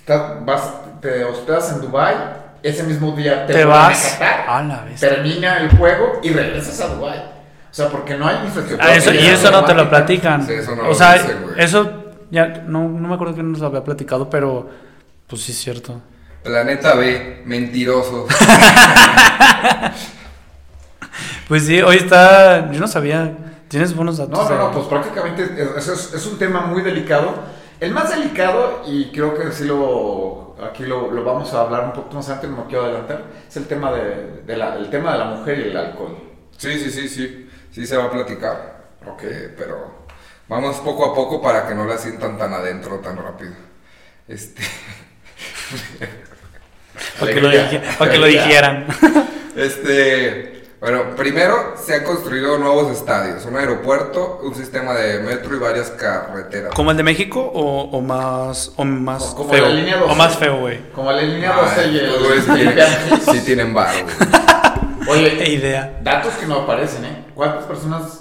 [0.07, 2.15] vas, te hospedas en Dubai,
[2.63, 5.01] ese mismo día te, Te vuelven a vas Qatar, a la vez.
[5.01, 7.19] termina el juego y regresas a Dubai.
[7.19, 8.85] O sea, porque no hay infraestructura.
[8.93, 10.45] Ah, eso, y eso no te lo platican.
[10.47, 11.17] Sí, eso no o lo sea,
[11.57, 11.93] eso
[12.31, 14.69] ya no, no me acuerdo quién nos lo había platicado, pero
[15.29, 16.01] pues sí es cierto.
[16.43, 18.27] Planeta B, mentirosos.
[21.49, 22.71] Pues sí, hoy está.
[22.71, 23.33] Yo no sabía.
[23.69, 24.39] Tienes buenos datos.
[24.39, 25.45] No, no, no, pues prácticamente
[25.77, 27.35] es, es- es un tema muy delicado.
[27.81, 31.93] El más delicado, y creo que sí lo, aquí lo, lo vamos a hablar un
[31.93, 35.13] poco más adelante, no me quiero adelantar, es el tema de, de la, el tema
[35.13, 36.17] de la mujer y el alcohol.
[36.57, 37.47] Sí, sí, sí, sí.
[37.73, 38.81] Sí se va a platicar.
[39.07, 39.23] Ok,
[39.57, 40.05] pero
[40.49, 43.53] vamos poco a poco para que no la sientan tan adentro tan rápido.
[44.29, 44.63] Este.
[47.19, 47.71] Para que, lo, Alegría.
[47.81, 48.87] dije- para que lo dijeran.
[49.57, 50.60] Este.
[50.81, 55.91] Bueno, primero se han construido nuevos estadios, un aeropuerto, un sistema de metro y varias
[55.91, 56.73] carreteras.
[56.75, 59.65] ¿Como el de México o, o más, o más Como feo?
[59.69, 60.11] la línea 12.
[60.13, 60.91] O más feo, güey.
[60.93, 65.19] Como la línea 12 y Ay, tienen- sí tienen varo, güey.
[65.29, 65.99] Oye, idea.
[66.03, 67.27] datos que no aparecen, ¿eh?
[67.35, 68.21] ¿Cuántas personas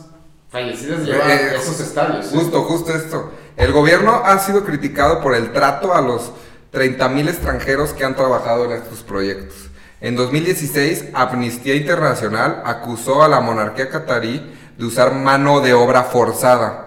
[0.51, 2.25] fallecidas llevan Eh, esos estadios?
[2.25, 2.29] eh?
[2.33, 3.31] Justo, justo esto.
[3.55, 6.31] El gobierno ha sido criticado por el trato a los
[6.73, 9.68] 30.000 extranjeros que han trabajado en estos proyectos.
[10.01, 16.85] En 2016, Amnistía Internacional acusó a la monarquía catarí de usar mano de obra forzada.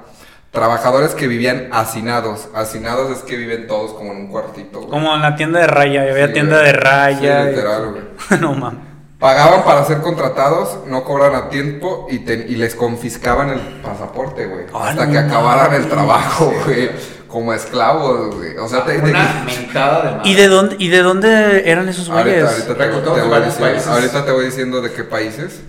[0.50, 2.48] Trabajadores que vivían hacinados.
[2.54, 4.78] Hacinados es que viven todos como en un cuartito.
[4.80, 4.90] güey.
[4.90, 6.02] Como en la tienda de raya.
[6.02, 6.66] Había Sí, tienda güey.
[6.66, 7.42] de raya.
[7.44, 8.02] Sí, literal, güey.
[8.40, 8.80] no mames.
[9.18, 14.46] Pagaban para ser contratados, no cobran a tiempo y, te- y les confiscaban el pasaporte,
[14.46, 14.64] güey.
[14.74, 16.90] Ah, hasta no que acabaran el trabajo, güey.
[17.32, 18.56] Como esclavos, güey.
[18.58, 20.30] O sea, te, te- Una mentada de madre.
[20.30, 22.52] ¿Y de dónde, y de dónde eran esos ahorita, güeyes?
[22.68, 22.90] ahorita te, te
[23.22, 25.60] voy diciendo, ahorita te voy diciendo de qué países.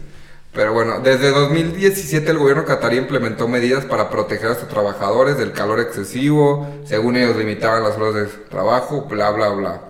[0.51, 5.51] Pero bueno, desde 2017 el gobierno catarí implementó medidas para proteger a sus trabajadores del
[5.53, 6.67] calor excesivo.
[6.85, 9.81] Según ellos limitaban las horas de trabajo, bla, bla, bla.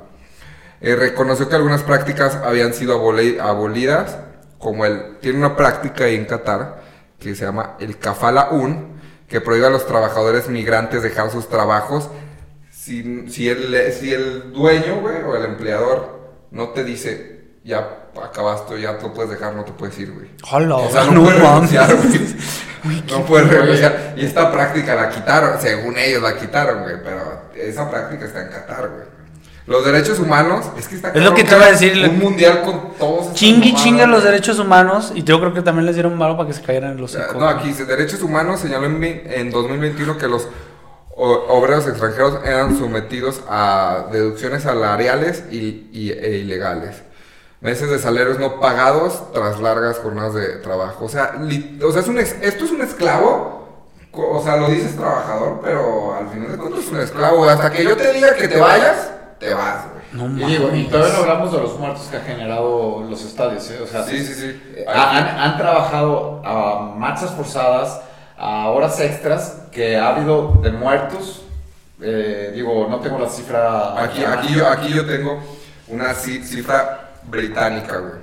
[0.80, 4.18] Eh, reconoció que algunas prácticas habían sido aboli- abolidas,
[4.60, 5.18] como el...
[5.22, 6.82] Tiene una práctica ahí en Qatar
[7.20, 8.93] que se llama el Kafala Un,
[9.34, 12.08] que prohíbe a los trabajadores migrantes dejar sus trabajos
[12.70, 18.80] si, si, el, si el dueño, güey, o el empleador no te dice, ya acabaste,
[18.80, 20.30] ya te lo puedes dejar, no te puedes ir, güey.
[20.52, 23.04] Hola, O sea, no no, puedes renunciar, güey.
[23.10, 24.14] No puedes renunciar.
[24.18, 26.98] Y esta práctica la quitaron, según ellos la quitaron, güey.
[27.04, 29.08] Pero esa práctica está en Qatar, güey.
[29.66, 32.62] Los derechos humanos, es que está Es lo que te iba a decir, Un mundial
[32.64, 33.34] con todos.
[33.34, 35.14] Chingui chinga los derechos humanos.
[35.16, 37.18] Y yo creo que también les dieron malo para que se cayeran en los.
[37.38, 40.48] No, aquí dice, derechos humanos señaló en, en 2021 que los
[41.16, 47.04] obreros extranjeros eran sometidos a deducciones salariales y, y- e ilegales.
[47.62, 51.06] Meses de salarios no pagados tras largas jornadas de trabajo.
[51.06, 53.62] O sea, li- o sea es un ex- esto es un esclavo.
[54.12, 57.46] O sea, lo dices trabajador, pero al final de cuentas es un esclavo.
[57.48, 59.12] Hasta que yo te diga que te vayas,
[59.44, 60.04] te vas, güey.
[60.30, 60.90] No Y digo, y mames.
[60.90, 63.80] todavía no hablamos de los muertos que ha generado los estadios, ¿eh?
[63.84, 64.62] O sea, Sí, sí, sí.
[64.88, 68.02] han, han trabajado a marchas forzadas,
[68.38, 71.42] a horas extras, que ha habido de muertos.
[72.02, 75.40] eh, digo, no tengo la cifra Aquí, aquí, yo, aquí yo tengo
[75.88, 78.22] una ci- cifra británica, güey.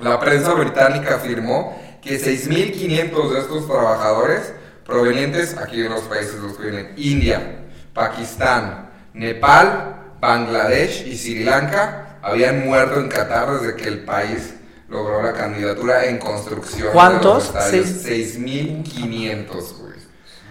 [0.00, 4.54] La prensa británica afirmó que 6.500 de estos trabajadores
[4.86, 7.58] provenientes, aquí en los países los que vienen, India,
[7.92, 14.54] Pakistán, Nepal, Bangladesh y Sri Lanka, habían muerto en Qatar desde que el país
[14.88, 16.88] logró la candidatura en construcción.
[16.92, 17.52] ¿Cuántos?
[17.52, 17.88] De los estadios.
[18.02, 19.88] Seis- 6.500, güey.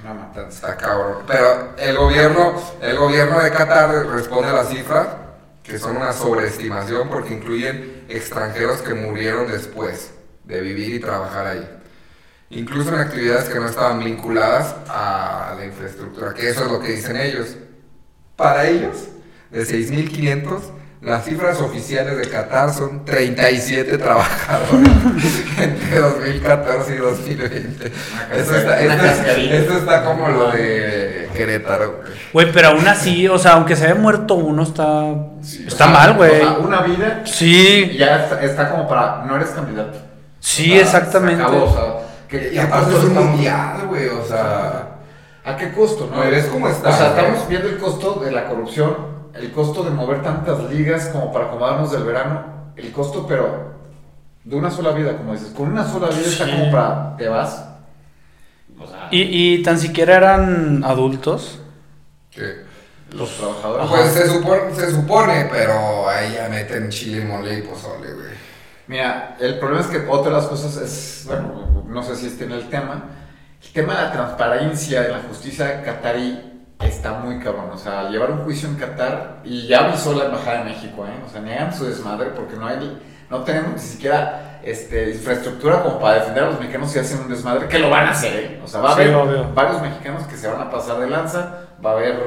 [0.04, 0.78] Una matanza.
[0.78, 1.18] Cabrón.
[1.28, 5.08] Pero el gobierno, el gobierno de Qatar responde a las cifras
[5.64, 10.12] que son una sobreestimación porque incluyen extranjeros que murieron después
[10.46, 11.70] de vivir y trabajar ahí.
[12.52, 16.94] Incluso en actividades que no estaban vinculadas a la infraestructura, que eso es lo que
[16.94, 17.58] dicen ellos.
[18.38, 18.96] Para ellos,
[19.52, 20.60] de 6.500,
[21.02, 24.90] las cifras oficiales de Qatar son 37 trabajadores
[25.60, 27.86] entre 2014 y 2020.
[28.36, 29.56] Eso está, esto, es- cascarita.
[29.56, 31.98] esto está como lo de Querétaro.
[32.02, 32.18] güey.
[32.34, 35.14] Güey, pero aún así, o sea, aunque se haya muerto uno, está.
[35.42, 36.32] Sí, está O sea, mal, güey.
[36.42, 39.24] o sea, una vida Sí, ya está, está como para.
[39.26, 40.00] No eres candidato.
[40.40, 41.44] sí, O sea, exactamente.
[41.44, 44.90] acabó, o sea, que- Y aparte es un mundial, güey, o sea...
[45.46, 46.22] ¿A qué costo, no?
[46.24, 48.98] No, ves cómo está, O sea, estamos viendo el costo de la corrupción,
[49.40, 53.76] el costo de mover tantas ligas como para acomodarnos del verano, el costo, pero
[54.44, 56.52] de una sola vida, como dices, con una sola vida está Sí.
[56.52, 57.66] como para, te vas.
[58.80, 61.60] O sea, Y, y tan siquiera eran adultos.
[62.32, 62.68] que-
[63.12, 63.88] los trabajadores.
[63.90, 68.28] Pues se supone, se supone, pero ahí ya meten chile, mole y pozole, güey.
[68.88, 72.44] Mira, el problema es que otra de las cosas es, bueno, no sé si esté
[72.44, 73.06] en el tema,
[73.64, 77.70] el tema de la transparencia de la justicia catarí está muy cabrón.
[77.74, 81.24] O sea, llevar un juicio en Qatar, y ya avisó la Embajada de México, ¿eh?
[81.26, 86.00] O sea, niegan su desmadre porque no hay, no tenemos ni siquiera este, infraestructura como
[86.00, 88.62] para defender a los mexicanos si hacen un desmadre, que lo van a hacer, ¿eh?
[88.64, 89.54] O sea, va a Sí, haber obvio.
[89.54, 92.20] varios mexicanos que se van a pasar de lanza, va a haber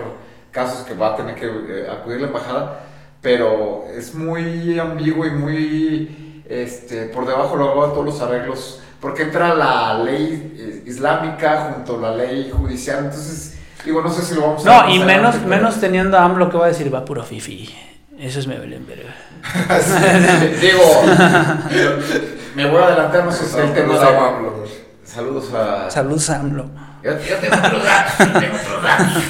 [0.51, 2.81] casos que va a tener que eh, acudir la embajada,
[3.23, 9.23] pero es muy ambiguo y muy este, por debajo luego de todos los arreglos, porque
[9.25, 13.50] entra la ley eh, islámica junto a la ley judicial, entonces
[13.85, 16.25] digo, no sé si lo vamos a No, y adelante, menos, pero- menos teniendo a
[16.25, 17.75] AMLO que va a decir, va puro fifi.
[18.19, 19.15] Eso es me valen verga.
[20.61, 21.03] digo,
[22.55, 24.71] me voy a adelantar, no sé si el tema de- güey.
[25.05, 25.91] Saludos a...
[25.91, 26.71] Saludos AMLO.
[27.03, 29.23] Yo, yo tengo otros datos, yo tengo datos.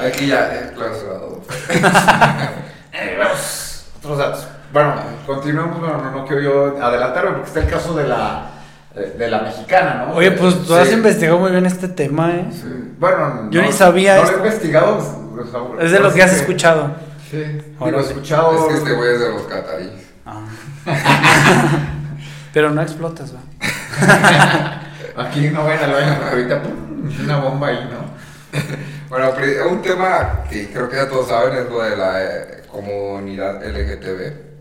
[0.06, 1.42] Aquí ya, clausurado.
[2.92, 4.46] Eh, vamos, otros datos.
[4.72, 4.94] Bueno,
[5.26, 8.46] continuamos, bueno, no, no quiero yo adelantarme porque está el caso de la,
[8.94, 10.14] de, la mexicana, ¿no?
[10.14, 10.94] Oye, pues tú has Sí.
[10.94, 12.44] investigado muy bien este tema, ¿eh?
[12.98, 14.36] Bueno, Yo no- ni sabía no esto.
[14.36, 14.96] lo he investigado.
[15.34, 16.94] pues, sea, Es de lo pues, que has que- escuchado.
[17.30, 17.98] Sí, digo, Órale.
[17.98, 18.52] he escuchado.
[18.60, 19.92] Es que este güey es de los cataríes.
[20.26, 20.44] Ah.
[22.52, 23.40] Pero no explotas, va.
[25.24, 28.12] Aquí no vayan al baño ahorita pum, una bomba ahí, ¿no?
[29.12, 29.30] Bueno,
[29.70, 34.51] un tema que creo que ya todos saben es lo de la eh, comunidad LGTB.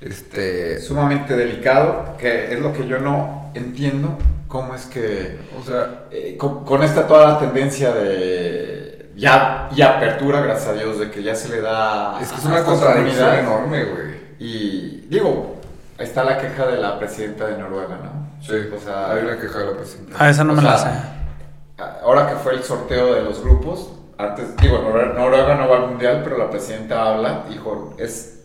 [0.00, 4.16] Este, Sumamente delicado, que es lo que yo no entiendo.
[4.48, 9.82] ¿Cómo es que o sea, eh, con, con esta toda la tendencia de ya y
[9.82, 13.34] apertura, gracias a Dios, de que ya se le da es que es una contradicción
[13.34, 14.06] enorme, güey.
[14.38, 15.56] Y digo,
[15.98, 18.26] ahí está la queja de la presidenta de Noruega, ¿no?
[18.40, 20.16] Sí, O sea, hay una queja de la presidenta.
[20.18, 20.84] Ah, esa no O me la sé.
[20.84, 25.76] sea, Ahora que fue el sorteo de los grupos, antes, digo, Nor- Noruega no va
[25.78, 28.35] al mundial, pero la presidenta habla, dijo, es.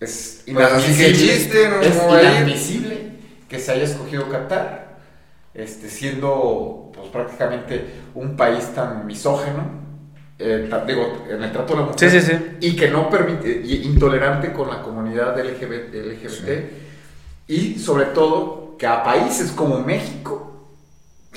[0.00, 3.12] Es Pues así que chiste, no es inadmisible
[3.48, 4.96] que se haya escogido Qatar,
[5.54, 9.84] este, siendo pues, prácticamente un país tan misógeno,
[10.38, 12.56] eh, digo, en el trato de la mujer, Sí, sí, sí.
[12.60, 16.48] y que no permite, y intolerante con la comunidad LGBT, LGBT
[17.46, 20.68] y sobre todo que a países como México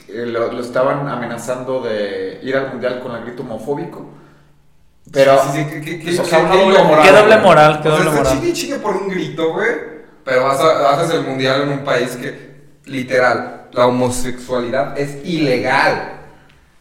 [0.08, 4.06] eh, lo, lo estaban amenazando de ir al mundial con el grito homofóbico.
[5.12, 7.04] Pero, Sí, sí, que- que- que- o sea, que- doble moral.
[7.06, 8.34] Qué doble moral, qué O sea, doble moral.
[8.34, 9.70] chingue y chingue por un grito, güey.
[10.26, 16.14] Pero vas a- haces el mundial en un país que, literal, la homosexualidad es ilegal.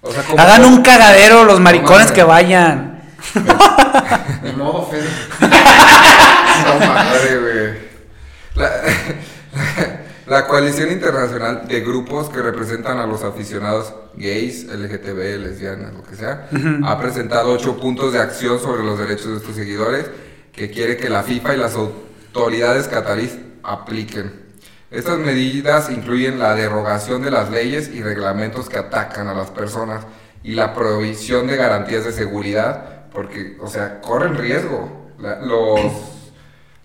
[0.03, 2.12] O sea, Hagan un cagadero los maricones mames.
[2.12, 3.03] que vayan.
[4.43, 5.09] Ni modo, Fede.
[6.67, 7.79] No madre, güey.
[8.55, 8.71] La,
[10.27, 16.17] la coalición internacional de grupos que representan a los aficionados gays, LGTB, lesbianas, lo que
[16.17, 16.49] sea,
[16.85, 20.07] ha presentado ocho puntos de acción sobre los derechos de sus seguidores
[20.53, 24.47] que quiere que la FIFA y las autoridades catarís apliquen.
[24.91, 30.07] Estas medidas incluyen la derogación de las leyes y reglamentos que atacan a las personas
[30.43, 35.11] y la provisión de garantías de seguridad, porque, o sea, corren riesgo.
[35.19, 35.81] La- los,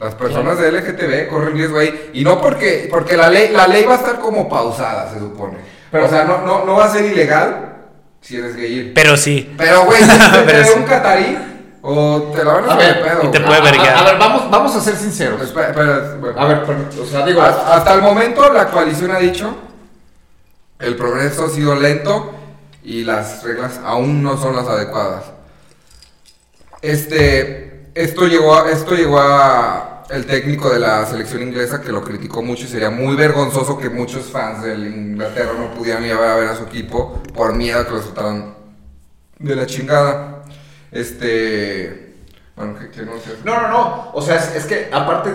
[0.02, 2.10] las personas de LGTB corren riesgo ahí.
[2.14, 5.58] Y no porque, porque la, ley, la ley va a estar como pausada, se supone.
[5.92, 7.76] Pero- o sea, no, no, no va a ser ilegal
[8.20, 8.92] si eres gay.
[8.96, 9.54] Pero sí.
[9.58, 10.72] Pero, güey, si te Pero sí.
[10.78, 11.38] un catarí,
[11.84, 13.20] o te la van a A hacer ver, de pedo.
[13.24, 13.46] y te güey.
[13.48, 13.96] puede A- a- verguear.
[13.98, 15.42] A, ver, vamos, vamos a ser sinceros.
[15.42, 16.40] Espera, espera, bueno.
[16.42, 19.56] A ver, pero, o sea, digo, Hasta, hasta el momento la coalición ha dicho,
[20.80, 22.34] el progreso ha sido lento
[22.84, 25.26] y las reglas aún no son las adecuadas.
[26.82, 32.04] Este, esto llegó a, esto llegó a el técnico de la selección inglesa que lo
[32.04, 36.36] criticó mucho y sería muy vergonzoso que muchos fans del Inglaterra no pudieran ir a
[36.36, 38.56] ver a su equipo por miedo a que lo soltaran
[39.40, 40.44] de la chingada.
[40.92, 42.16] Este,
[42.56, 43.38] bueno, ¿qué, qué no sé?
[43.46, 44.12] No, no, no.
[44.14, 45.32] O sea, es, es que aparte,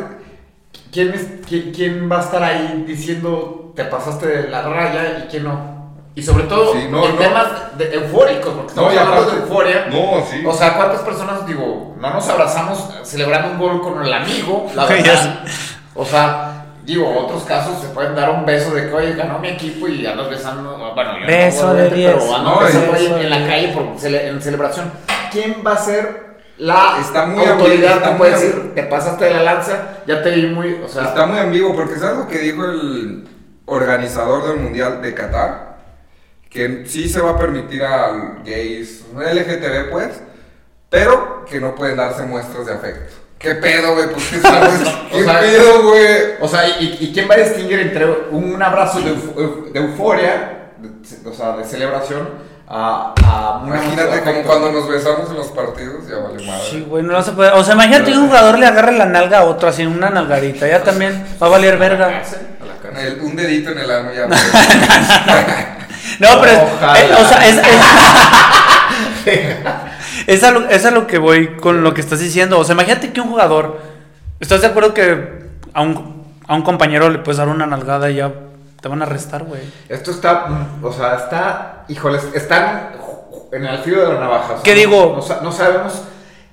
[0.92, 5.28] ¿quién, es, quién, quién va a estar ahí diciendo te pasaste de la raya y
[5.28, 5.75] quién no?
[6.16, 7.18] Y sobre todo Sí, no, en no.
[7.20, 7.46] temas
[7.78, 9.86] de eufóricos, porque estamos y hablando aparte- de euforia.
[9.90, 10.42] No, sí.
[10.46, 14.66] O sea, ¿cuántas personas, digo, no nos abrazamos celebrando un gol con el amigo?
[14.74, 15.40] La verdad.
[15.94, 19.48] O sea, digo, otros casos se pueden dar un beso de que, oye, ganó mi
[19.48, 20.92] equipo y andas besando.
[20.94, 22.14] Bueno, yo Beso no, de obviamente, diez.
[22.14, 24.90] pero andas No, besando en la calle por cele- en celebración.
[25.30, 26.26] ¿Quién va a ser
[26.56, 30.46] la Está muy autoridad que puede decir, te pasaste de la lanza, ya te vi
[30.46, 30.80] muy.
[30.82, 33.28] O sea, Está muy ambiguo porque ¿sabes lo que dijo el
[33.66, 35.65] organizador del Mundial de Qatar?
[36.56, 40.08] Que sí se va a permitir a gays, LGTB pues,
[40.88, 43.14] pero que no pueden darse muestras de afecto.
[43.38, 44.08] ¿Qué pedo, güey?
[44.10, 44.80] Pues qué sabes?
[45.12, 46.06] ¿Qué O sea, pedo, güey?
[46.40, 50.70] O sea, ¿y, y quién va a distinguir entre un abrazo de, euf- de euforia,
[50.78, 52.28] de- o sea, de celebración,
[52.68, 56.62] a, a Imagínate como cuando nos besamos en los partidos, ya vale madre.
[56.70, 57.50] Sí, güey, no se puede.
[57.50, 60.66] O sea, imagínate que un jugador le agarre la nalga a otro, así una nalgadita.
[60.66, 62.10] Ya también va a valer A la verga.
[62.10, 63.06] cárcel, a la cárcel.
[63.18, 64.26] El- un dedito en el ano ya.
[66.18, 67.56] No, pero es, eh, o sea, es,
[69.26, 69.56] es,
[70.26, 72.58] es a lo, es a lo que voy con lo que estás diciendo.
[72.58, 73.80] O sea, imagínate que un jugador,
[74.40, 78.16] ¿estás de acuerdo que a un, a un compañero le puedes dar una nalgada y
[78.16, 78.32] ya
[78.80, 79.62] te van a arrestar, güey?
[79.88, 80.46] Esto está,
[80.82, 82.92] o sea, está, híjoles, están
[83.52, 84.44] en el filo de la navaja.
[84.44, 85.14] o sea, ¿Qué digo?
[85.16, 86.02] No, sa- no sabemos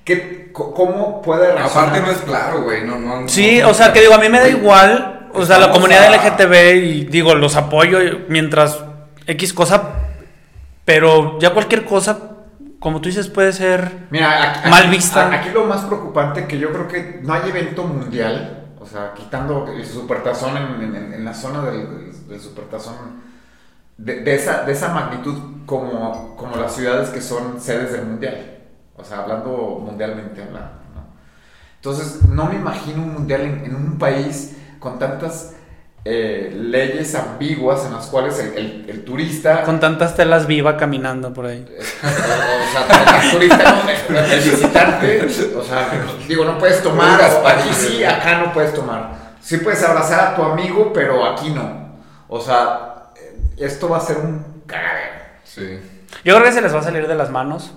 [0.04, 1.88] qué, cómo puede reaccionar.
[1.88, 2.84] Aparte no es claro, güey.
[2.84, 5.58] No, no, Sí, no- o sea, que digo, a mí me da igual, o sea,
[5.58, 7.98] la comunidad a- LGTB y digo, los apoyo
[8.28, 8.78] mientras
[9.26, 9.82] X cosa,
[10.84, 12.18] pero ya cualquier cosa,
[12.78, 14.06] como tú dices, puede ser...
[14.10, 15.32] Mira, aquí, Mal vista.
[15.32, 19.66] Aquí lo más preocupante que yo creo que no hay evento mundial, o sea, quitando
[19.72, 23.22] el supertazón en, en- en la zona del, del- del supertazón,
[23.96, 28.58] de, de esa, de esa magnitud como, como las ciudades que son sedes del mundial.
[28.96, 30.72] O sea, hablando mundialmente hablando.
[30.94, 31.04] ¿no?
[31.76, 35.54] Entonces, no me imagino un mundial en, en un país con tantas
[36.06, 41.32] eh, leyes ambiguas en las cuales el, el- el turista Con tantas telas viva caminando
[41.32, 41.64] por ahí.
[41.66, 45.88] o sea, el turista, no, el visitante, o sea,
[46.28, 49.12] digo, no puedes tomar, aquí sí, acá no puedes tomar.
[49.40, 51.94] Sí puedes abrazar a tu amigo, pero aquí no.
[52.28, 55.12] O sea, eh, esto va a ser un cagadero,
[55.44, 55.78] Sí.
[56.24, 57.72] Yo creo que se les va a salir de las manos.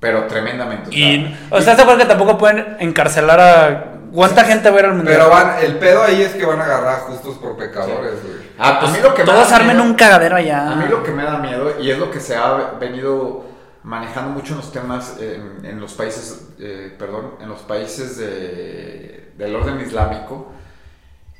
[0.00, 0.88] pero tremendamente.
[0.88, 3.84] o sea, Y, o sea, ¿estás de acuerdo que tampoco pueden encarcelar a...
[4.12, 5.16] ¿Cuánta gente va a ir al mundial?
[5.18, 8.48] Pero van, el pedo ahí es que van a agarrar a justos por pecadores, güey.
[8.58, 10.72] a, a mí lo que me Todos da armen miedo- un cagadero allá.
[10.72, 13.44] A mí lo que me da miedo, y es lo que se ha venido
[13.82, 19.32] manejando mucho en los temas, en, en los países, eh, perdón, en los países de-
[19.36, 20.52] del orden islámico,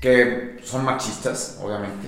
[0.01, 2.07] que son machistas, obviamente,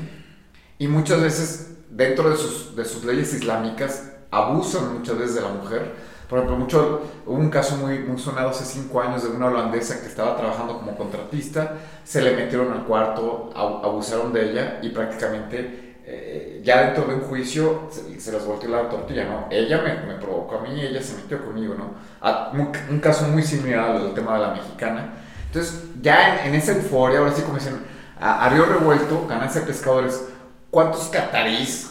[0.79, 5.49] y muchas veces dentro de sus, de sus leyes islámicas abusan muchas veces de la
[5.49, 6.10] mujer.
[6.31, 10.01] Por ejemplo, mucho, hubo un caso muy, muy sonado hace cinco años de una holandesa
[10.01, 14.91] que estaba trabajando como contratista, se le metieron al cuarto, abu- abusaron de ella y
[14.91, 19.47] prácticamente eh, ya dentro de un juicio se, se les volteó la tortilla, ¿no?
[19.51, 21.95] Ella me, me provocó a mí, ella se metió conmigo, ¿no?
[22.21, 25.15] A- un, un caso muy similar al tema de la mexicana.
[25.47, 27.77] Entonces, ya en, en esa euforia, ahora sí como dicen,
[28.21, 30.29] a, a Río Revuelto, ganancia de pescadores,
[30.71, 31.90] ¿cuántos catarís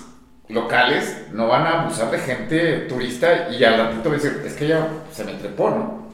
[0.50, 4.54] locales no van a abusar de gente turista y al ratito va a decir, es
[4.54, 6.10] que ella se me trepó, ¿no?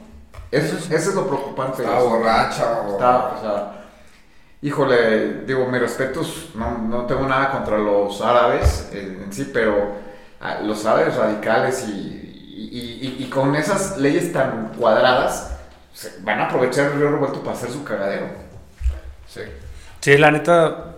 [0.50, 1.82] Eso es, eso es lo preocupante.
[1.82, 2.92] Estaba borracha o...
[2.92, 3.72] Está, o sea,
[4.62, 9.92] híjole, digo, mis respetos, no, no tengo nada contra los árabes en, en sí, pero
[10.40, 15.52] ah, los árabes radicales y, y- y- y con esas leyes tan cuadradas,
[15.92, 18.26] se- van a aprovechar el río revuelto para hacer su cagadero.
[19.28, 19.40] Sí.
[20.00, 20.94] Sí, la neta,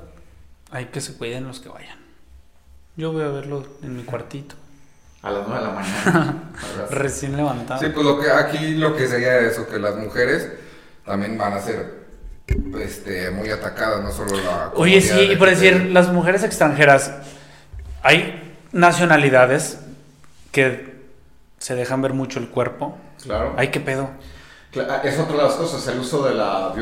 [0.70, 1.97] hay que se cuiden los que vayan.
[2.98, 4.56] Yo voy a verlo en mi cuartito,
[5.22, 6.42] A las 9 de la mañana.
[6.90, 7.78] recién levantado.
[7.78, 10.50] Sí, pues lo que aquí lo que sería eso, que las mujeres
[11.06, 11.94] también van a ser
[12.80, 17.12] este, muy atacadas, no solo la Oye, sí, y por decir, las mujeres extranjeras,
[18.02, 19.78] hay nacionalidades
[20.50, 20.96] que
[21.58, 22.98] se dejan ver mucho el cuerpo.
[23.22, 23.54] claro.
[23.56, 24.10] Ay, qué pedo.
[24.72, 26.74] Cla- Es otra de las cosas, el uso de la o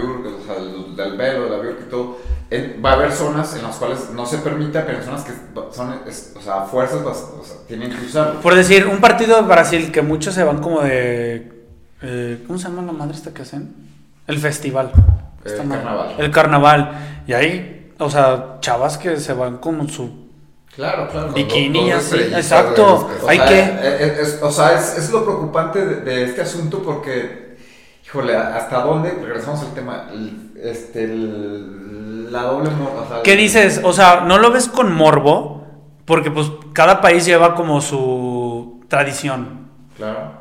[0.47, 2.19] sea, del, del velo, de la biurca y todo.
[2.51, 5.33] En- va a haber zonas en las cuales no se permite, pero zonas que
[5.73, 8.41] son, es- o sea, fuerzas o sea, tienen que usarlo.
[8.41, 11.53] Por decir, un partido de Brasil que muchos se van como de.
[12.03, 13.75] eh, ¿Cómo se llama la madre esta que hacen?
[14.27, 14.91] El festival.
[15.45, 15.83] El madre.
[15.83, 16.15] carnaval.
[16.19, 16.91] El carnaval.
[17.29, 20.27] Y hay, o sea, chavas que se van con su
[20.75, 21.33] Claro, claro.
[21.33, 22.17] Bikini así.
[22.17, 23.09] Exacto.
[23.29, 23.61] Hay que.
[23.61, 27.46] es, es- o sea, es, es lo preocupante de, de este asunto porque,
[28.07, 29.11] híjole, ¿hasta dónde?
[29.13, 30.09] Regresamos al tema,
[30.63, 33.81] este, el- la doble mor- o sea, ¿Qué dices?
[33.85, 35.65] O sea, no lo ves con morbo,
[36.05, 39.69] porque pues cada país lleva como su tradición.
[39.97, 40.33] Claro.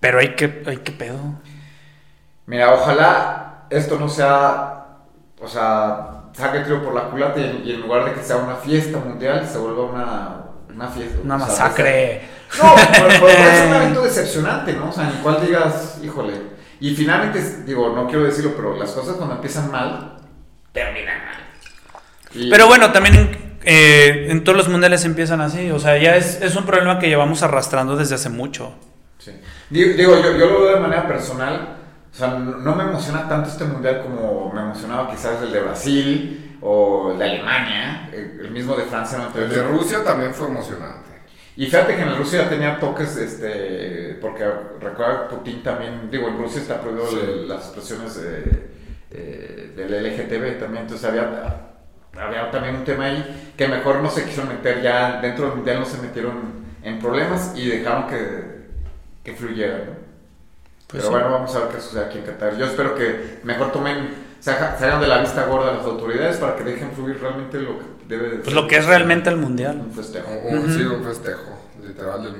[0.00, 1.18] Pero hay que, hay que pedo.
[2.46, 4.86] Mira, ojalá esto no sea,
[5.40, 8.22] o sea, saque el trío por la culata y, en- y en lugar de que
[8.22, 10.36] sea una fiesta mundial, se vuelva una,
[10.74, 11.18] una fiesta.
[11.24, 12.22] Una sea, masacre.
[12.62, 14.88] No, por, por- es un evento decepcionante, ¿no?
[14.90, 16.54] O sea, en el cual digas, híjole.
[16.90, 20.16] Y finalmente, digo, no quiero decirlo, pero las cosas cuando empiezan mal,
[20.72, 21.36] terminan mal.
[22.34, 25.70] Y- Pero bueno, también eh, en todos los mundiales empiezan así.
[25.70, 28.74] O sea, ya es, es un problema que llevamos arrastrando desde hace mucho.
[29.18, 29.32] Sí.
[29.70, 31.78] Digo, digo, yo, yo lo veo de manera personal.
[32.12, 36.58] O sea, no me emociona tanto este mundial como me emocionaba quizás el de Brasil
[36.60, 39.16] o el de Alemania, el, el mismo de Francia.
[39.18, 39.40] ¿no?
[39.40, 41.13] El de Rusia también fue emocionante.
[41.56, 44.44] Y fíjate que en Rusia ya tenía toques, este, porque
[44.80, 47.16] recuerda que Putin también, digo, en Rusia está prohibido Sí.
[47.46, 48.70] las expresiones de,
[49.12, 51.70] eh, del LGTB también, entonces había,
[52.20, 55.78] había también un tema ahí que mejor no se quiso meter ya, dentro del mundial
[55.80, 58.64] no se metieron en problemas y dejaron que,
[59.22, 59.92] que fluyera, ¿no?
[60.88, 61.10] Pues Pero sí.
[61.10, 62.56] bueno, vamos a ver qué sucede aquí en Qatar.
[62.56, 64.08] Yo espero que mejor tomen,
[64.40, 67.84] se hagan de la vista gorda las autoridades para que dejen fluir realmente lo que
[68.08, 69.80] debe de Pues lo que es realmente el mundial.
[69.80, 70.28] un festejo.
[70.44, 72.34] Un, un- sí, un festejo, literal.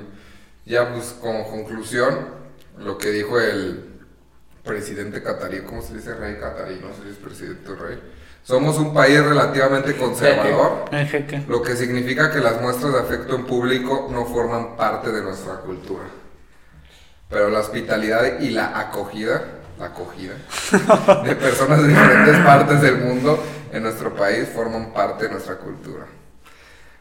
[0.65, 2.19] Ya, pues, como conclusión,
[2.79, 3.83] lo que dijo el
[4.63, 6.79] presidente catarí, ¿cómo se dice rey catarí?
[6.81, 7.99] No sé si es presidente o rey.
[8.43, 11.43] Somos un país relativamente conservador, jeque.
[11.47, 15.55] lo que significa que las muestras de afecto en público no forman parte de nuestra
[15.61, 16.03] cultura.
[17.27, 19.43] Pero la hospitalidad y la acogida,
[19.79, 20.33] acogida
[21.23, 26.05] de personas de diferentes partes del mundo en nuestro país forman parte de nuestra cultura.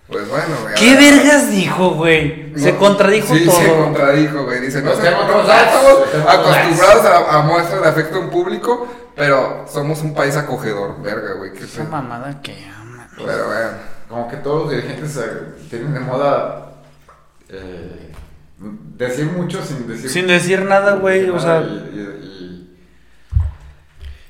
[0.07, 2.53] Pues bueno, güey, ¿Qué vergas dijo, güey?
[2.57, 3.57] Se contradijo sí, todo.
[3.57, 4.61] se contradijo, güey.
[4.61, 10.13] Dice, no, no, estamos acostumbrados a, a muestras de afecto en público, pero somos un
[10.15, 11.53] país acogedor, verga, güey.
[11.55, 13.09] Qué Esa mamada que ama.
[13.17, 13.71] Pero bueno,
[14.09, 16.73] Como que todos los dirigentes eh, tienen de moda
[17.49, 18.13] eh,
[18.59, 22.34] decir mucho sin decir Sin decir nada, güey, o sea- y- y- y-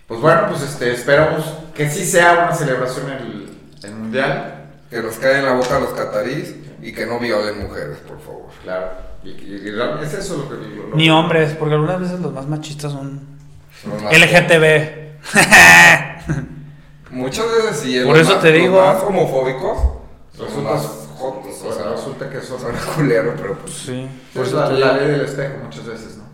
[0.06, 5.16] pues bueno, pues este esperamos que sí sea una celebración el, el mundial, que nos
[5.16, 8.46] cae en la boca los catarís y que no violen mujeres, por favor.
[8.62, 8.90] claro.
[9.24, 12.46] Y, y- es eso lo que lo- lo- Ni hombres, porque algunas veces los más
[12.46, 13.22] machistas son
[13.82, 15.14] Son LGTB.
[17.10, 18.00] Muchas veces sí.
[18.04, 19.78] Por los eso más- te los digo- más homofóbicos
[20.36, 20.86] son Resulta- más
[21.16, 23.72] jotos, o sea, resulta que son, son culeros, pero pues.
[23.74, 24.06] Sí.
[24.34, 26.24] pues la, la ley del espejo muchas veces, ¿no?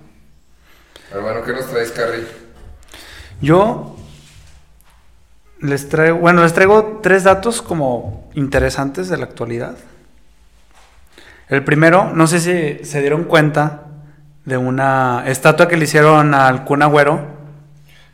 [1.10, 2.26] Pero bueno, ¿qué nos traes, Carrie?
[3.40, 3.96] Yo
[5.60, 9.76] les traigo, bueno, les traigo tres datos como interesantes de la actualidad.
[11.48, 13.82] El primero, no sé si se dieron cuenta
[14.44, 17.20] de una estatua que le hicieron al Kun Agüero.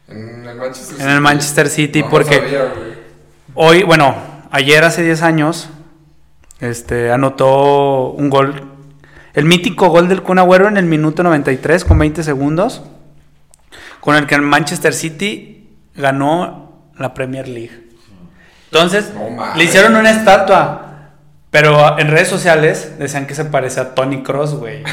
[0.08, 2.72] En el Manchester en el Manchester City, No, no porque sabía,
[3.54, 4.14] hoy, bueno,
[4.50, 5.68] ayer hace 10 años,
[6.60, 8.70] este, anotó un gol,
[9.34, 12.82] el mítico gol del Kun Agüero en el minuto 93 con 20 segundos,
[14.06, 17.88] con el que el Manchester City ganó la Premier League.
[18.70, 20.82] Entonces, No le hicieron una estatua.
[21.50, 24.84] Pero en redes sociales decían que se parece a Tony Cross, güey.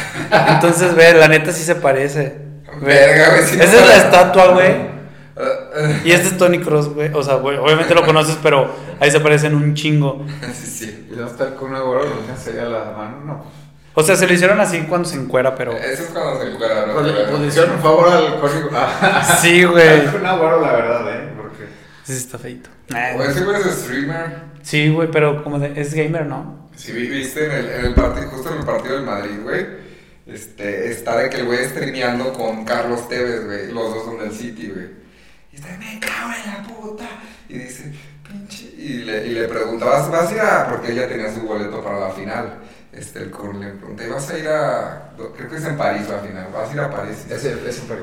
[0.47, 2.39] Entonces, ve, la neta sí se parece.
[2.81, 2.87] Ve.
[2.87, 4.93] Verga, güey, Esa es la estatua, güey.
[6.05, 7.11] Y este es Tony Cross, güey.
[7.13, 8.67] O sea, güey, obviamente lo conoces, pero
[8.99, 10.25] ahí se parecen un chingo.
[10.53, 11.07] sí, sí.
[11.11, 13.45] Y no está el con agua, lo que sería la mano, no.
[13.95, 15.71] O sea, se lo hicieron así cuando se encuera, pero.
[15.73, 16.93] Eso es cuando se encuentra, ¿no?
[16.95, 18.69] Pues le pues le hicieron un favor al código.
[19.41, 20.05] Sí, güey.
[20.07, 21.29] Con agua, la verdad, eh.
[21.37, 21.65] Porque.
[22.03, 22.69] Sí, está feito.
[23.17, 24.53] O ese güey es streamer.
[24.63, 26.69] Sí, güey, pero como de, es gamer, ¿no?
[26.87, 29.65] Vi- viste en el, en el partido, justo en el partido del Madrid, güey.
[30.25, 33.71] Este, está de que el güey streameando con Carlos Tevez, güey.
[33.71, 34.87] Los dos son del City, güey.
[35.51, 37.05] Y está, me cago en la puta.
[37.49, 37.91] Y dice,
[38.27, 38.65] pinche.
[38.77, 40.67] Y le, y le pregunta, ¿vas, vas a ir a.?
[40.69, 42.57] Porque ella tenía su boleto para la final.
[42.93, 45.13] Este, el con le pregunté, ¿vas a ir a.?
[45.35, 46.47] Creo que es en París la final.
[46.53, 47.25] ¿Vas a ir a París?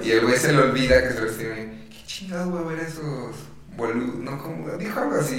[0.05, 1.65] Y el güey se le olvida que se lo streamea.
[1.91, 3.37] ¿Qué chingados voy a ver esos
[3.77, 4.17] boludos?
[4.17, 5.37] No, como, dijo algo así,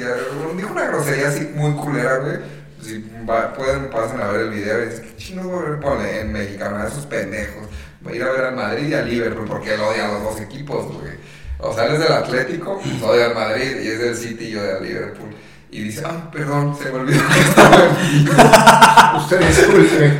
[0.55, 2.37] dijo una grosería así muy culera, güey.
[2.81, 5.79] Si va- pueden, pasen a ver el video y dicen, ¿qué chingados voy a ver
[5.81, 7.67] Ponle en mexicano a esos pendejos?
[8.01, 10.23] Voy a ir a ver al Madrid y al Liverpool porque él odia a los
[10.23, 11.13] dos equipos, güey.
[11.59, 14.55] O sea, él es del Atlético, pues odia al Madrid y es del City y
[14.55, 15.29] odia al Liverpool.
[15.71, 19.17] Y dice, ay, perdón, se me olvidó que estaba en.
[19.17, 20.19] Usted disculpe.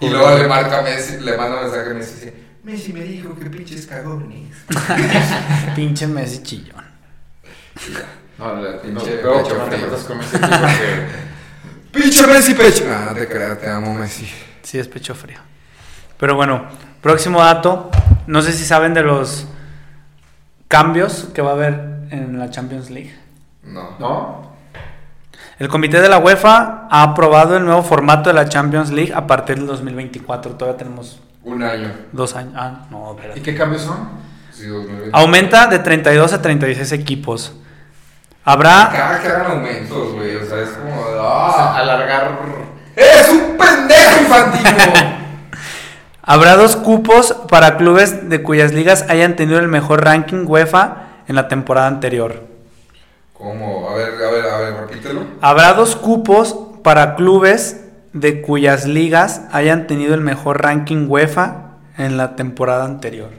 [0.00, 2.92] Y luego le marca a Messi, le manda un mensaje a Messi y dice, Messi
[2.92, 4.56] me dijo que pinches cagones.
[5.76, 6.84] Pinche Messi chillón.
[8.38, 10.18] No, no, Pinche pero pecho no te metas con.
[11.92, 12.84] Pinche Messi pecho.
[12.90, 14.28] Ah, te creas, te amo Messi.
[14.62, 15.38] Sí, es pecho frío.
[16.18, 16.68] Pero bueno,
[17.00, 17.90] próximo dato.
[18.26, 19.46] No sé si saben de los
[20.68, 21.74] cambios que va a haber
[22.10, 23.17] en la Champions League.
[23.72, 23.90] No.
[23.98, 24.48] ¿No?
[25.58, 29.26] El comité de la UEFA ha aprobado el nuevo formato de la Champions League a
[29.26, 30.52] partir del 2024.
[30.54, 31.90] Todavía tenemos Un año.
[32.12, 32.52] dos años.
[32.56, 33.42] Ah, no, ¿Y espérate.
[33.42, 34.08] qué cambios son?
[34.52, 35.10] Sí, 2020.
[35.12, 37.54] Aumenta de 32 a 36 equipos.
[38.44, 40.36] Habrá Cada que hagan aumentos, güey.
[40.36, 40.90] O sea, es como.
[40.90, 41.76] de, O sea, ¡Ah!
[41.78, 42.38] alargar.
[42.96, 44.66] ¡Eres un pendejo infantil!
[46.22, 50.96] Habrá dos cupos para clubes de cuyas ligas hayan tenido el mejor ranking UEFA
[51.26, 52.47] en la temporada anterior.
[53.38, 53.88] ¿Cómo?
[53.90, 55.20] A ver, a ver, a ver, repítelo.
[55.40, 62.16] Habrá dos cupos para clubes de cuyas ligas hayan tenido el mejor ranking UEFA en
[62.16, 63.30] la temporada anterior.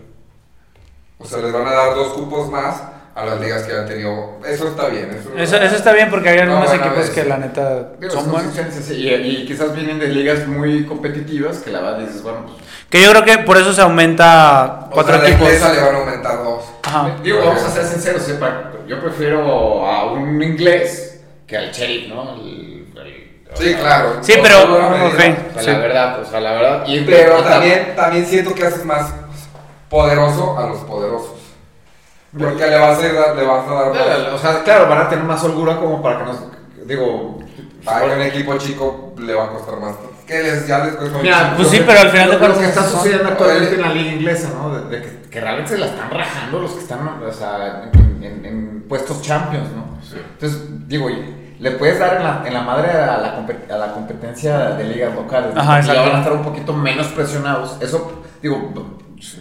[1.18, 2.82] O sea, les van a dar dos cupos más
[3.14, 4.38] a las ligas que han tenido.
[4.48, 5.10] Eso está bien.
[5.12, 8.32] Eso, Eso, eso está bien porque hay No, algunos equipos que la neta Digo, son
[8.32, 8.54] buenos.
[8.92, 12.58] y, y quizás vienen de ligas muy competitivas que la verdad dices, bueno, pues.
[12.90, 15.48] Que yo creo que por eso se aumenta O cuatro sea, la equipos.
[15.50, 16.64] inglesa le van a aumentar dos.
[16.90, 17.16] Ajá.
[17.24, 18.34] Digo, vamos a ser sinceros, ¿eh?
[18.40, 22.34] Pa- yo prefiero a un inglés que al sheriff, ¿no?
[22.36, 22.70] El-
[23.56, 24.18] Sí, claro.
[24.22, 25.08] Sí, pero- la medida.
[25.08, 25.14] ok.
[25.14, 25.72] o sea, Sí.
[25.72, 26.84] La verdad, o sea, la verdad.
[26.88, 29.12] Y, Pero y- también, también siento que haces más
[29.90, 31.32] poderoso a los poderosos.
[32.38, 34.34] Porque le vas a, dar- le vas a dar más.
[34.34, 36.38] O sea, claro, van a tener más holgura como para que nos.
[36.86, 37.40] Digo.
[37.88, 39.96] A un equipo chico le va a costar más.
[40.30, 41.54] ¿Qué les, ya les cuesta Mira?
[41.56, 43.82] Pues sí, que- pero al final lo- de cuentas Lo que está sucediendo actualmente en
[43.82, 44.76] la liga inglesa, ¿no?
[44.76, 48.24] De, de que, que realmente se la están rajando los que están o sea, en,
[48.24, 49.98] en- en puestos champions, ¿no?
[50.04, 50.18] Sí.
[50.34, 51.10] Entonces, digo,
[51.60, 55.16] le puedes dar en la, en la madre a la, a la competencia de ligas
[55.16, 55.54] locales.
[55.56, 55.62] ¿no?
[55.62, 57.78] Ajá, y ya van a estar un poquito menos presionados.
[57.82, 58.72] Eso, digo,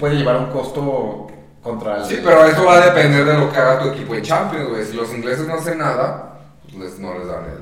[0.00, 1.26] puede llevar un costo
[1.62, 2.04] contra el.
[2.06, 4.84] Sí, pero eso va a depender de lo que haga tu equipo en Champions, güey.
[4.86, 6.38] Si los ingleses no hacen nada,
[6.76, 7.58] pues no les dan el.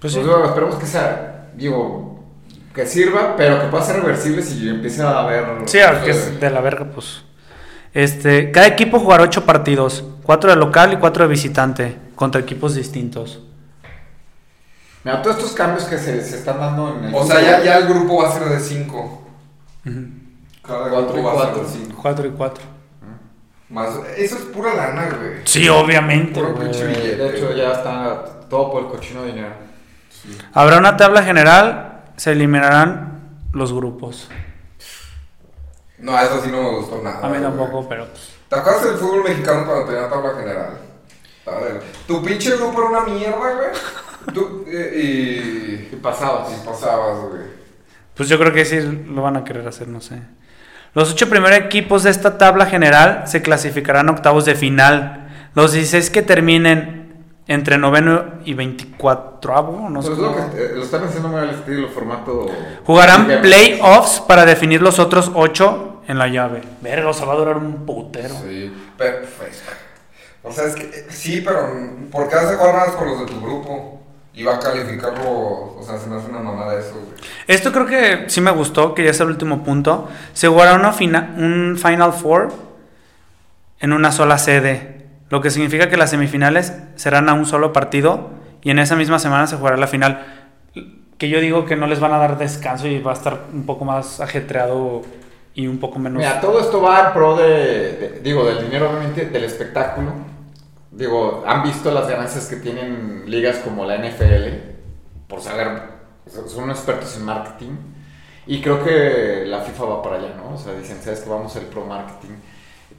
[0.00, 0.20] Pues sí.
[0.20, 2.24] digo, esperemos que sea, digo,
[2.74, 5.44] que sirva, pero que pueda ser reversible si empieza a haber.
[5.66, 7.22] Sí, aunque es de la verga, pues.
[7.94, 12.74] Este, cada equipo jugará ocho partidos, cuatro de local y cuatro de visitante, contra equipos
[12.74, 13.42] distintos.
[15.02, 17.14] Mira, todos estos cambios que se, se están dando en el.
[17.14, 19.22] O sea, ya, ya el grupo va a ser de 5.
[19.86, 19.94] Ujú.
[20.62, 21.62] Cada Cuatro grupo y va a ser cuatro.
[21.62, 21.98] de 5.
[22.02, 22.64] Cuatro y cuatro.
[23.68, 25.40] Más, eso es pura lana, güey.
[25.44, 26.38] Sí, obviamente.
[26.38, 26.72] Puro güey.
[26.72, 29.65] De hecho, ya está todo por el cochino dinero.
[30.52, 34.28] Habrá una tabla general, se eliminarán los grupos.
[35.98, 37.18] No, eso sí no me gustó nada.
[37.18, 37.42] A mí güey.
[37.42, 38.34] tampoco, pero pues.
[38.48, 40.78] ¿Te acuerdas del fútbol mexicano cuando tenía tabla general?
[41.46, 44.34] A ver, tu pinche grupo era una mierda, güey.
[44.34, 45.94] Tú, eh, y.
[45.94, 46.52] Y pasabas.
[46.52, 47.42] Y pasabas, güey.
[48.14, 50.20] Pues yo creo que sí lo van a querer hacer, no sé.
[50.94, 55.28] Los ocho primeros equipos de esta tabla general se clasificarán a octavos de final.
[55.54, 57.05] Los 16 que terminen
[57.48, 60.08] entre noveno y 24, no sé.
[60.08, 62.46] Pues lo, que, eh, lo están haciendo muy al estilo formato.
[62.84, 66.62] Jugarán playoffs para definir los otros ocho en la llave.
[66.80, 68.34] Verga, o sea, va a durar un putero.
[68.42, 69.18] Sí, pero.
[69.38, 69.62] pues,
[70.42, 70.82] o sea, es que.
[70.84, 71.68] eh, Sí, pero.
[72.10, 74.00] ¿Por qué jugar más con los de tu grupo?
[74.34, 75.30] Y va a calificarlo.
[75.78, 77.16] O sea, se me hace una mamada eso, güey.
[77.46, 80.08] Esto creo que sí me gustó, que ya es el último punto.
[80.34, 82.52] Se jugará una fina- un Final Four
[83.80, 84.95] en una sola sede.
[85.28, 88.30] Lo que significa que las semifinales serán a un solo partido
[88.62, 90.24] y en esa misma semana se jugará la final.
[91.18, 93.64] Que yo digo que no les van a dar descanso y va a estar un
[93.64, 95.02] poco más ajetreado
[95.54, 96.18] y un poco menos.
[96.18, 100.12] Mira, todo esto va en pro de, de- digo, del dinero, obviamente, del espectáculo.
[100.90, 104.74] Digo, han visto las ganancias que tienen ligas como la NFL,
[105.26, 105.82] por saber,
[106.46, 107.70] son expertos en marketing.
[108.46, 110.54] Y creo que la FIFA va para allá, ¿no?
[110.54, 112.34] O sea, dicen, ¿sabes que Vamos a hacer pro marketing.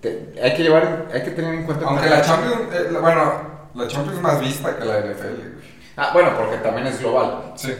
[0.01, 1.85] Te- hay que llevar, hay que tener en cuenta...
[1.87, 3.33] Aunque la Champions, eh, la- bueno,
[3.75, 5.67] la Champions es más vista que la NFL, güey.
[5.97, 7.53] Ah, bueno, porque también es global.
[7.55, 7.75] Sí.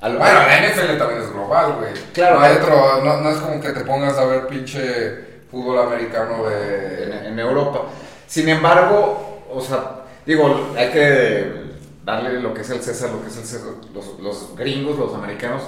[0.00, 1.92] Al- Bueno, la NFL también es global, güey.
[2.12, 2.38] Claro.
[2.38, 6.50] No, hay otro, no, no es como que te pongas a ver pinche fútbol americano
[6.50, 7.28] en, de...
[7.28, 7.82] en Europa.
[8.26, 11.64] Sin embargo, o sea, digo, hay que
[12.04, 13.70] darle lo que es el César, lo que es el César.
[13.94, 15.62] Los, los gringos, los americanos,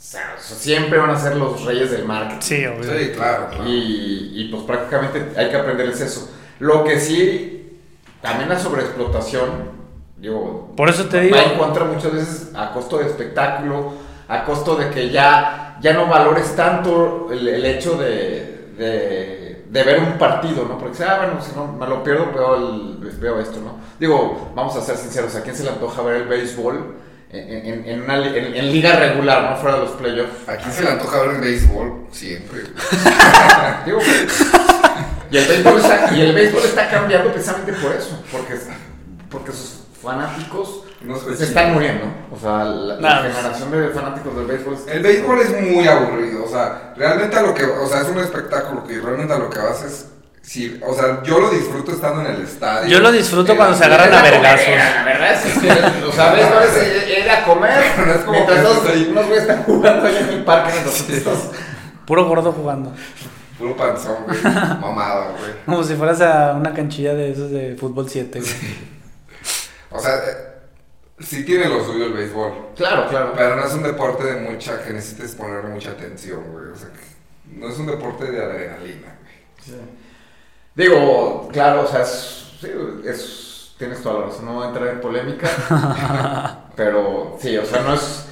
[0.00, 2.40] sea, siempre van a ser los reyes del marketing.
[2.40, 2.84] Sí, obvio.
[2.98, 3.64] Sí, claro, claro.
[3.68, 6.30] Y, y, pues prácticamente hay que aprenderles eso.
[6.60, 7.78] Lo que sí,
[8.22, 9.48] también la sobreexplotación,
[10.16, 11.36] digo, Por eso te digo.
[11.36, 13.92] va en contra muchas veces a costo de espectáculo,
[14.28, 19.82] a costo de que ya, ya no valores tanto el, el hecho de, de, de
[19.82, 20.78] ver un partido, ¿no?
[20.78, 23.78] Porque, ah, bueno, si no me lo pierdo, veo, el- veo esto, ¿no?
[23.98, 26.94] Digo, vamos a ser sinceros, ¿a quién se le antoja ver el béisbol
[27.30, 30.48] en, en- en una en- en liga regular, no fuera de los playoffs?
[30.48, 32.60] Aquí se le antoja ver el béisbol siempre.
[33.86, 33.98] Digo,
[35.30, 38.54] y, el béisbol está, y el béisbol está cambiando precisamente por eso, porque,
[39.30, 42.06] porque sus fanáticos No se están muriendo.
[42.32, 46.48] O sea, la, generación de fanáticos del béisbol es- El béisbol es muy aburrido, o
[46.48, 49.58] sea, realmente a lo que, o sea, es un espectáculo que realmente a lo que
[49.58, 50.06] vas es,
[50.48, 52.88] sí, o sea, yo lo disfruto estando en el estadio.
[52.88, 54.66] Yo lo disfruto Eh, cuando se agarran a vergazos.
[54.68, 58.86] La verdad es que, o sea, béisbol es ir a comer No es como mientras
[58.86, 59.08] ahí.
[59.10, 61.50] unos güeyes están jugando allá en el parque mientras
[62.06, 62.92] Puro gordo jugando.
[63.58, 64.40] Puro panzón, güey,
[64.80, 65.52] mamada, güey.
[65.66, 68.52] Como si fueras a una canchilla de esos de fútbol 7, güey.
[69.90, 70.58] O sea, eh,
[71.20, 73.32] sí tiene lo suyo el béisbol, Claro, claro.
[73.36, 76.88] pero no es un deporte de mucha, que necesites ponerle mucha atención, güey, o sea,
[76.90, 79.78] que no es un deporte de adrenalina, güey.
[80.78, 82.68] Digo, claro, o sea, es, sí,
[83.04, 85.48] es- tienes toda la razón, no voy a entrar en polémica,
[86.76, 88.26] pero sí, o sea, no es,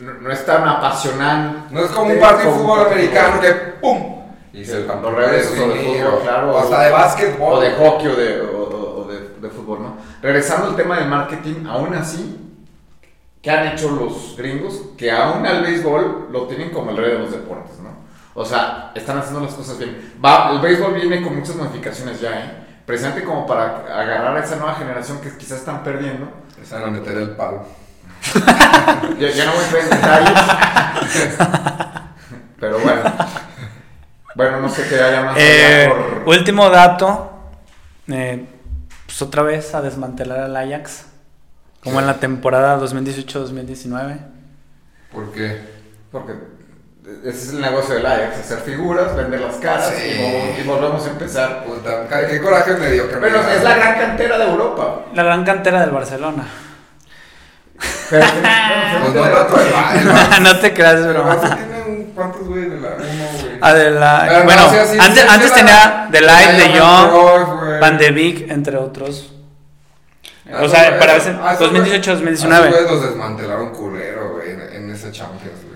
[0.00, 1.74] no, no es tan apasionante.
[1.74, 4.22] No es como un partido de fútbol americano que ¡pum!
[4.52, 6.52] Y se Cuando regresas o de fútbol, claro.
[6.54, 7.54] O hasta de básquetbol.
[7.54, 9.96] O de hockey o de, o, o- o de, de fútbol, ¿no?
[10.22, 12.38] Regresando al tema del marketing, aún así,
[13.42, 14.80] ¿qué han hecho los gringos?
[14.96, 17.81] Que aún al béisbol lo tienen como el rey de los deportes, ¿no?
[18.34, 20.12] O sea, están haciendo las cosas bien.
[20.24, 22.52] Va, el béisbol viene con muchas modificaciones ya, ¿eh?
[22.86, 26.28] Precisamente como para agarrar a esa nueva generación que quizás están perdiendo.
[26.70, 27.64] Van a meter el palo.
[29.18, 31.36] Ya, ya no voy a entrar en detalles.
[32.58, 33.02] Pero bueno.
[34.34, 35.36] Bueno, no sé qué haya más.
[35.38, 35.88] Eh,
[36.24, 37.30] por- último dato.
[38.08, 38.46] eh,
[39.06, 41.06] pues otra vez a desmantelar al Ajax.
[41.82, 44.18] Como en la temporada 2018-2019.
[45.12, 45.60] ¿Por qué?
[46.10, 46.32] Porque
[47.24, 50.02] ese es el negocio del Ajax, hacer figuras, vender las caras Sí.
[50.04, 51.64] y, vol- y volvemos a empezar.
[51.64, 55.06] Puta, qué coraje me dio que me Pero es la gran cantera de Europa.
[55.14, 56.44] La gran cantera del Barcelona.
[58.10, 58.24] Pero,
[59.02, 60.38] Pues no el Barça.
[60.42, 63.08] no te creas, un- ¿Cuántos güeyes de la güey?
[63.60, 67.80] Ah, de la- Pero no, bueno, antes, sí, antes tenía De Light, De Jong, güey.
[67.80, 69.32] Van de Beek, entre otros.
[70.52, 72.20] Ah, O sea, no, para ese ah, esos 2018-2019.
[72.20, 75.71] güeyes- esos güeyes los desmantelaron culero, güey, en, en ese Champions, güey.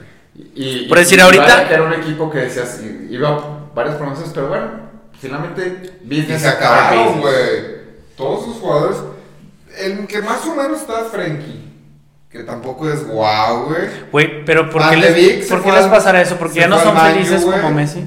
[0.55, 2.80] Y, Por decir, y ahorita- era un equipo que decías,
[3.11, 4.66] iba varias promesas, pero bueno,
[5.20, 7.20] finalmente Y business acabaron, business.
[7.22, 7.76] güey.
[8.16, 8.97] Todos sus jugadores.
[9.78, 11.62] El que más o menos está es Frenkie.
[12.30, 13.89] Que tampoco es guau, güey.
[14.12, 16.37] Güey, pero ¿por Van qué, de Beek les, ¿por qué les pasará eso?
[16.37, 17.61] Porque ya no son baño, felices güey.
[17.61, 18.05] como Messi.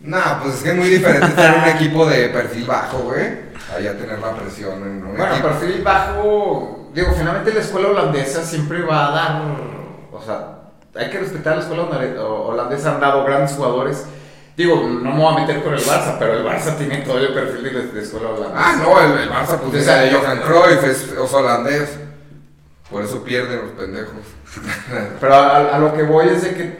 [0.00, 3.44] Nah, pues es que es muy diferente estar en un equipo de perfil bajo, güey.
[3.74, 5.48] Allá tener la presión en un Bueno, equipo.
[5.48, 9.42] perfil bajo, digo, finalmente la escuela holandesa siempre va a dar,
[10.12, 10.58] o sea,
[10.96, 11.84] hay que respetar la escuela
[12.22, 14.04] holandesa, han dado grandes jugadores.
[14.56, 17.34] Digo, no me voy a meter con el Barça, pero el Barça tiene todo el
[17.34, 18.54] perfil de, de escuela holandesa.
[18.56, 21.88] Ah, no, el, el Barça, pues es de Johan Cruyff, es, es holandés.
[22.90, 24.12] Por eso pierden los pendejos.
[25.20, 26.78] Pero a, a lo que voy es de que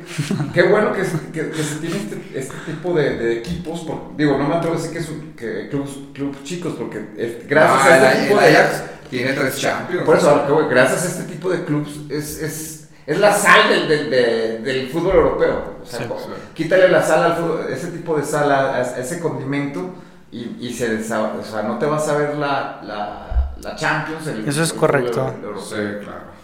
[0.53, 1.03] qué bueno que,
[1.33, 3.81] que- que se tiene este, este tipo de, de equipos.
[3.81, 7.05] por- digo, no me atrevo a decir que es un- que clubs, clubs chicos, porque
[7.17, 8.57] es- gracias Ah, a este el- tipo el de.
[8.59, 10.05] Ajax tiene tres Champions.
[10.05, 13.19] Por eso, a lo que voy, gracias a este tipo de clubs es, es, es
[13.19, 15.77] la sal del, del, de- del fútbol europeo.
[15.83, 16.31] O sea, Sí, co- sí.
[16.55, 19.95] quítale la sal al fútbol, ese tipo de sal, a, a ese condimento
[20.33, 24.27] y, y se desa- o sea, no te vas a ver la, la, la Champions.
[24.27, 25.21] el- Eso es el correcto.
[25.43, 25.61] europeo.
[25.63, 25.75] Sí,
[26.05, 26.35] claro.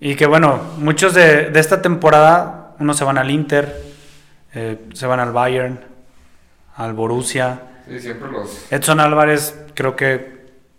[0.00, 3.82] Y que bueno, muchos de, de esta temporada, unos se van al Inter,
[4.54, 5.80] eh, se van al Bayern,
[6.76, 7.60] al Borussia.
[7.88, 8.70] Sí, siempre los.
[8.70, 10.38] Edson Álvarez creo que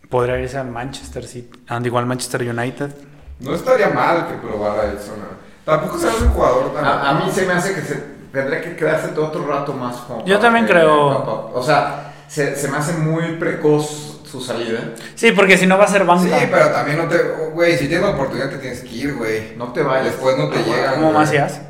[0.09, 2.91] podría irse al Manchester City, and igual Manchester United.
[3.39, 5.19] No estaría mal que probara Edson.
[5.19, 5.39] ¿no?
[5.65, 6.83] Tampoco se hace un jugador tan.
[6.85, 7.95] A, a mí se me hace que se
[8.33, 9.95] tendría que quedarse todo otro rato más.
[9.97, 11.51] como Yo también que- creo.
[11.53, 14.79] O sea, se, se me hace muy precoz su salida.
[15.15, 16.37] Sí, porque si no va a ser banca.
[16.39, 17.17] Sí, pero también no te.
[17.53, 19.55] Güey, si tienes la oportunidad te tienes que ir, güey.
[19.57, 20.05] No te vayas.
[20.05, 20.93] Después no te llega.
[20.95, 21.61] Como Macías.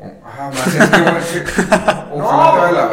[0.00, 2.08] Ah, Macías, qué verga.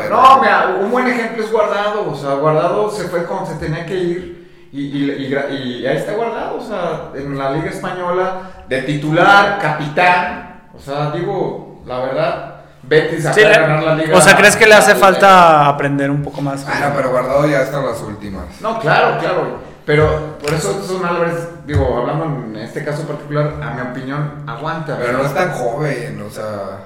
[0.09, 2.09] no, mira, un buen ejemplo es Guardado.
[2.11, 4.34] O sea, Guardado se fue cuando se tenía que ir.
[4.75, 6.57] Y, y, y gra- y ahí está Guardado.
[6.57, 10.63] O sea, en la Liga Española, de titular, capitán.
[10.75, 14.17] O sea, digo, la verdad, Betis acaba Sí, de le- ganar la Liga.
[14.17, 16.65] o sea, ¿crees que le hace falta aprender un poco más?
[16.67, 18.43] Ah, no, pero guardado ya están las últimas.
[18.61, 19.75] No, claro, claro.
[19.85, 24.97] Pero por eso Edson Álvarez, digo, hablando en este caso particular, a mi opinión, aguanta.
[24.99, 26.79] Pero no es tan joven, o sea.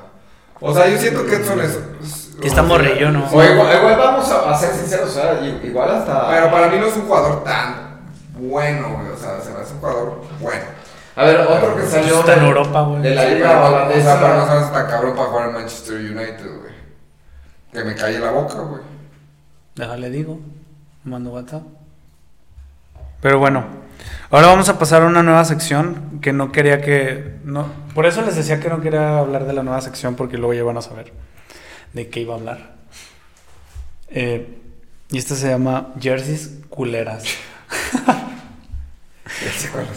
[0.62, 1.80] O sea, yo siento que Edson es.
[2.03, 3.26] es- Que está morrillo, ¿no?
[3.26, 6.30] O igual, igual vamos a, a ser sinceros, o sea, igual hasta...
[6.30, 7.99] Pero para mí no es un jugador tan
[8.38, 9.10] bueno, güey.
[9.12, 10.64] O sea, se me hace un jugador bueno.
[11.18, 13.01] A ver, otro que salió Está en de- Europa, güey.
[13.01, 14.03] de la Sí, liga pero, o holandesa.
[14.14, 16.74] sea, pero no sabes tan cabrón para jugar en Manchester United, güey.
[17.74, 18.82] Que me calle la boca, güey.
[19.76, 20.39] Déjale digo.
[21.03, 21.64] Mando WhatsApp.
[23.22, 23.66] Pero bueno,
[24.32, 27.38] ahora vamos a pasar a una nueva sección que no quería que.
[27.43, 30.53] No, por eso les decía que no quería hablar de la nueva sección porque luego
[30.53, 31.13] ya van a saber
[31.93, 32.71] de qué iba a hablar.
[34.09, 34.57] Eh,
[35.11, 37.23] y esta se llama Jerseys Culeras.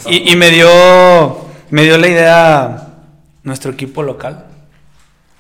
[0.07, 0.69] Y, y me dio.
[1.71, 2.89] Me dio la idea
[3.43, 4.45] nuestro equipo local.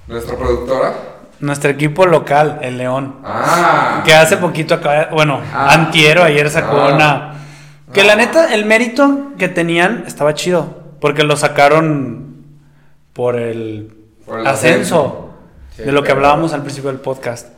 [0.09, 0.95] Nuestra productora.
[1.41, 3.17] Nuestro equipo local, el León.
[3.25, 4.03] Ah.
[4.05, 5.75] Que hace poquito acaba, bueno, Ah.
[5.75, 6.95] antiero ayer sacó Ah.
[6.95, 7.35] una.
[7.93, 10.83] Que la neta, el mérito que tenían estaba chido.
[11.01, 12.37] Porque lo sacaron
[13.13, 13.93] por el,
[14.25, 15.31] Por el ascenso.
[15.77, 17.49] Sí, de lo que hablábamos al principio del podcast.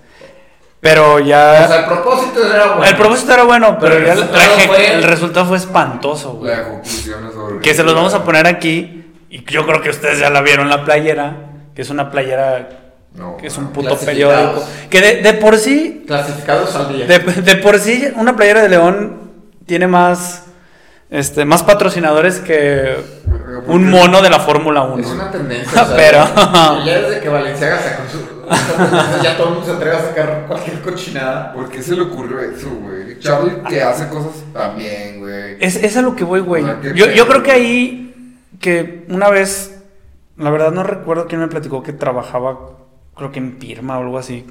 [0.80, 1.66] Pero O ya.
[1.66, 2.85] sea, el propósito era bueno.
[2.85, 6.55] el propósito era bueno, pero, Pero el resultado la- fue- el resultado fue espantoso, güey.
[6.55, 7.62] La ejecución es horrible.
[7.62, 9.12] Que se los vamos a poner aquí.
[9.30, 11.37] Y yo creo que ustedes ya la vieron la playera.
[11.74, 12.68] Que es una playera.
[13.14, 14.62] No, Que es un puto periódico.
[14.91, 17.07] Que de, de por sí Clasificados al día.
[17.07, 19.24] De, de por sí, una playera de León
[19.67, 20.45] tiene más,
[21.11, 22.97] este, más patrocinadores que
[23.67, 24.99] un mono de la Fórmula 1.
[25.03, 25.83] Es una tendencia.
[25.83, 28.35] o sea, Pero- Ya desde que Valenciaga sacó su.
[29.23, 31.53] ya todo el mundo se atreve a sacar cualquier cochinada.
[31.53, 33.19] ¿Por qué se le ocurrió eso, güey?
[33.19, 35.57] Charlie que hace cosas también, güey.
[35.61, 36.65] Es, es a lo que voy, güey.
[36.95, 39.83] Yo, yo creo que ahí, que una vez,
[40.37, 42.59] la verdad no recuerdo quién me platicó que trabajaba,
[43.17, 44.45] creo que en Pirma o algo así.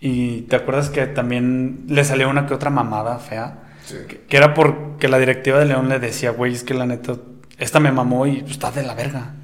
[0.00, 3.58] Y te acuerdas que también le salió una que otra mamada fea.
[3.90, 3.96] Sí.
[4.08, 7.14] Que, que era porque la directiva de León le decía, güey, es que la neta,
[7.58, 9.34] esta me mamó y pues, está de la verga.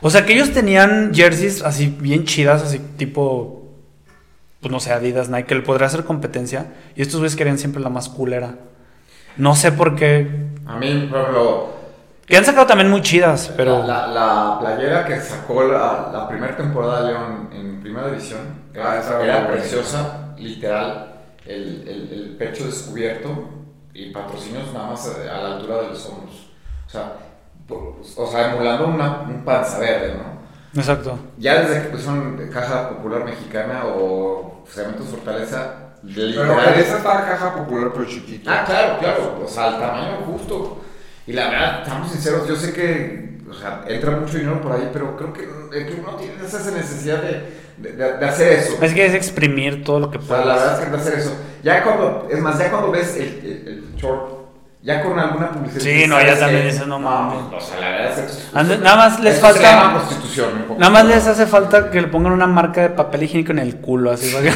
[0.00, 3.70] O sea, que ellos tenían jerseys así bien chidas, así tipo,
[4.60, 6.72] pues no sé, Adidas, Nike, que le podría hacer competencia.
[6.96, 8.56] Y estos güeyes querían siempre la más culera.
[9.36, 10.50] No sé por qué.
[10.66, 11.72] A mí, por ejemplo,
[12.26, 13.86] Que han sacado también muy chidas, pero.
[13.86, 14.12] La, la-
[14.52, 18.40] la playera que sacó la, la primera temporada de León en primera división
[18.74, 21.11] era, Ah, era preciosa, literal,
[21.46, 23.48] el, el- el pecho descubierto
[23.94, 26.50] y patrocinios nada más a la altura de los hombros.
[26.86, 27.12] O sea,
[27.66, 30.42] por- o sea emulando una, un panza verde, ¿no?
[30.80, 31.18] Exacto.
[31.38, 37.54] Ya desde que pusieron Caja Popular Mexicana o Cementos Fortaleza, Pero esa está la caja
[37.54, 38.62] popular, pero chiquita.
[38.62, 40.80] Ah, claro, claro, o sea, al tamaño justo.
[41.26, 44.90] Y la verdad, estamos sinceros, yo sé que, o sea, entra mucho dinero por ahí,
[44.92, 48.78] pero creo que el club no tiene esa necesidad de, de, hacer eso.
[48.80, 50.58] Es que es exprimir todo lo que O sea, la puedas.
[50.60, 51.36] verdad es que de hacer eso.
[51.62, 54.40] Ya cuando, es más, ya cuando ves el, el, el short,
[54.82, 55.80] ya con alguna publicidad.
[55.80, 57.38] Sí, no, ya sabes también que- dices, no mames.
[57.56, 58.78] O sea, la verdad es que.
[58.78, 60.48] Nada más les se falta- llama prostitución.
[60.68, 63.60] un Nada más les hace falta que le pongan una marca de papel higiénico en
[63.60, 64.30] el culo, así.
[64.32, 64.50] que-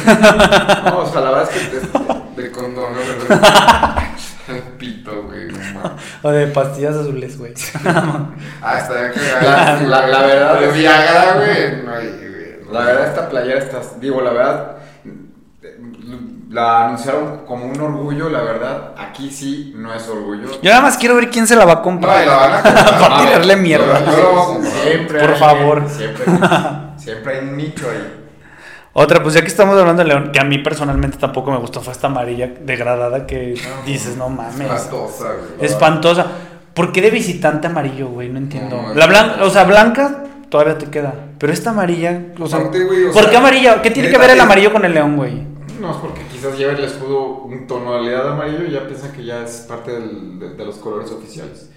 [0.89, 2.41] No, o sea, la verdad es que.
[2.41, 4.53] De condón, ¿no?
[4.53, 5.47] El pito, güey.
[5.47, 7.53] no o de pastillas azules, güey.
[7.83, 9.11] Ah, está bien
[9.41, 10.59] La, la, la verdad.
[10.61, 11.83] De Viagra, güey.
[11.83, 12.26] No.
[12.71, 13.81] La verdad, esta playera está.
[13.99, 14.77] Digo, la verdad.
[16.49, 18.91] La anunciaron como un orgullo, la verdad.
[18.97, 20.47] Aquí sí no es orgullo.
[20.61, 22.25] Yo nada más quiero ver quién se la va a No, comprar.
[22.25, 22.99] la van a comprar.
[22.99, 23.99] Para tirarle mierda.
[24.05, 24.71] Yo lo comprar.
[24.73, 25.89] Siempre Por hay- favor.
[25.89, 26.25] Siempre,
[26.97, 28.13] siempre hay un nicho ahí.
[28.93, 31.81] Otra, pues ya que estamos hablando de León, que a mí personalmente tampoco me gustó,
[31.81, 33.53] fue esta amarilla degradada que
[33.85, 34.59] dices, no mames.
[34.71, 35.65] Espantosa, güey.
[35.65, 36.25] Espantosa.
[36.73, 38.29] ¿Por qué de visitante amarillo, güey?
[38.29, 38.81] No entiendo.
[38.81, 41.13] No, la blanca, o sea, blanca todavía te queda.
[41.39, 43.81] Pero esta amarilla, o sea, Aparte, güey, o ¿por sea, qué amarilla?
[43.81, 45.43] ¿Qué tiene que ver el amarillo con el león, güey?
[45.79, 49.23] No, es porque quizás lleva el escudo un tonalidad de amarillo y ya piensan que
[49.23, 51.69] ya es parte del- de, de los colores oficiales.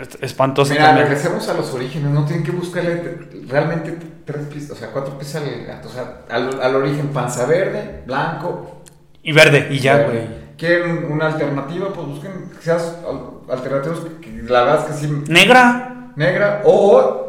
[0.00, 1.08] es- espantosa Mira, también.
[1.08, 3.18] regresemos a los orígenes, no tienen que buscarle
[3.48, 7.46] realmente tres pisos, o sea, cuatro pisos al gato, o sea, al, al origen, panza
[7.46, 8.82] verde, blanco,
[9.24, 10.48] Y verde, y ya, güey.
[10.56, 11.88] ¿Quieren una alternativa?
[11.92, 16.12] Pues busquen que seas al- alternativos, que la verdad es que sí, Negra.
[16.14, 17.27] negra, o,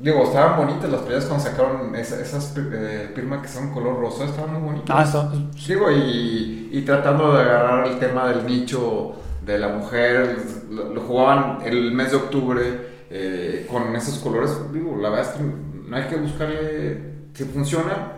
[0.00, 4.24] digo, estaban bonitas las playas cuando sacaron esa- esas eh, firmas que son color rosa,
[4.24, 4.96] estaban muy bonitas.
[4.96, 5.32] Ah, esto.
[5.66, 10.38] Digo, y, y tratando de agarrar el tema del nicho de la mujer,
[10.70, 14.50] lo, lo jugaban el mes de octubre eh, con esos colores.
[14.72, 15.42] Digo, la verdad es que
[15.88, 17.14] no hay que buscarle.
[17.34, 18.12] Si funciona,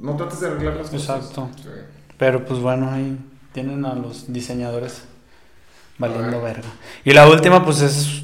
[0.00, 1.18] no trates de arreglar las cosas.
[1.26, 1.48] Exacto.
[1.56, 1.68] Sí.
[2.16, 3.18] Pero pues bueno, ahí
[3.52, 5.02] tienen a los diseñadores
[5.98, 6.68] valiendo verga.
[7.04, 8.22] Y la última, pues es,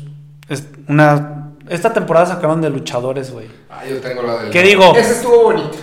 [0.49, 1.46] es una.
[1.69, 3.49] Esta temporada sacaron de luchadores, güey.
[3.71, 4.51] Ah, yo tengo la del.
[4.51, 4.95] ¿Qué digo?
[4.97, 5.77] Ese estuvo bonito.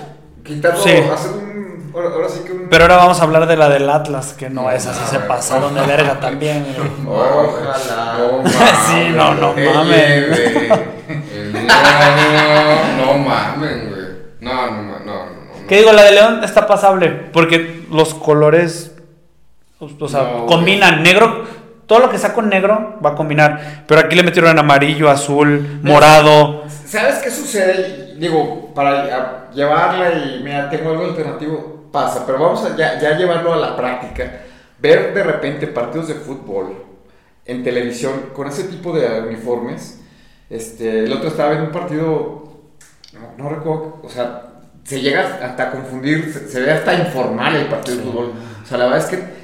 [0.43, 0.91] Quitando, Sí.
[0.91, 1.91] hacer un.
[1.93, 2.69] Ahora, ahora sí que un.
[2.69, 5.73] Pero ahora vamos a hablar de la del Atlas, que no, esa sí se pasaron
[5.75, 7.17] de verga también, güey.
[7.17, 8.17] Ojalá.
[8.17, 8.53] No, mames.
[8.87, 9.99] Sí, no, no mames.
[9.99, 14.03] El- No, no mames, güey.
[14.41, 15.25] No, no, no, no.
[15.25, 15.67] no.
[15.67, 15.91] ¿Qué digo?
[15.91, 18.95] La de León está pasable, porque los colores,
[19.79, 21.03] o sea, combinan.
[21.03, 21.43] Negro,
[21.85, 23.83] todo lo que sea con negro va a combinar.
[23.87, 26.63] Pero aquí le metieron en amarillo, azul, morado.
[26.85, 28.15] ¿Sabes qué sucede?
[28.17, 33.53] Digo, para llevarla y mira, tengo algo alternativo, pasa, pero vamos a ya, ya llevarlo
[33.53, 34.41] a la práctica.
[34.79, 36.83] Ver de repente partidos de fútbol
[37.45, 39.99] en televisión con ese tipo de uniformes.
[40.49, 42.43] Este, el otro estaba viendo un partido,
[43.13, 44.43] no, no recuerdo, o sea,
[44.83, 48.33] se llega hasta a confundir, se, se ve hasta informal el partido de fútbol.
[48.61, 49.42] O sea, la verdad es que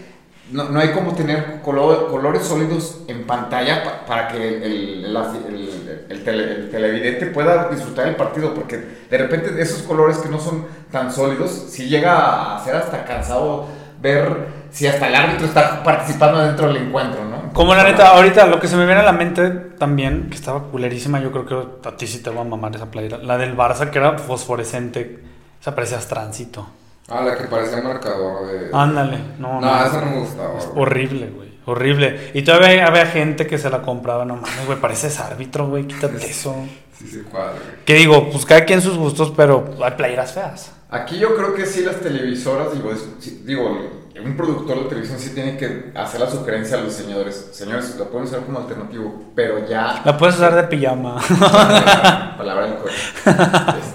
[0.51, 5.05] no, no hay como tener color- colores sólidos en pantalla pa- para que el, el-
[5.05, 5.15] el-
[5.47, 8.77] el- el tele- el televidente pueda disfrutar el partido, porque
[9.09, 13.67] de repente esos colores que no son tan sólidos, si llega a ser hasta cansado
[14.01, 17.51] ver si hasta el árbitro está participando dentro del encuentro, ¿no?
[17.53, 20.63] Como la neta, ahorita lo que se me viene a la mente también, que estaba
[20.65, 21.45] culerísima, yo creo
[21.81, 23.17] que a ti sí te va a mamar esa playera.
[23.17, 25.19] La del Barça, que era fosforescente.
[25.59, 26.67] Esa parecía tránsito.
[27.09, 28.69] Ah, la que parecía marcador de.
[28.73, 29.85] Ándale, no, No, no.
[29.85, 30.49] esa no me gustaba.
[30.53, 30.65] güey.
[30.75, 31.49] Horrible, güey.
[31.65, 32.31] Horrible.
[32.33, 34.25] Y todavía había gente que se la compraba.
[34.25, 34.79] No mames, güey.
[34.79, 35.85] Pareces árbitro, güey.
[35.87, 36.55] Quítate eso.
[36.97, 37.53] Sí, sí, cuadra.
[37.85, 40.71] Que digo, pues cada quien sus gustos, pero hay playeras feas.
[40.89, 45.17] Aquí yo creo que sí las televisoras, digo, es- sí, digo, un productor de televisión
[45.19, 47.49] sí tiene que hacer la sugerencia a los diseñadores.
[47.53, 50.01] Señores, lo pueden usar como alternativo, pero ya...
[50.03, 51.21] La puedes usar de pijama.
[52.37, 52.95] palabra del código.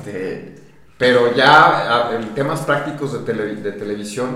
[1.06, 4.28] Pero ya a- en temas prácticos de, tele- de televisión,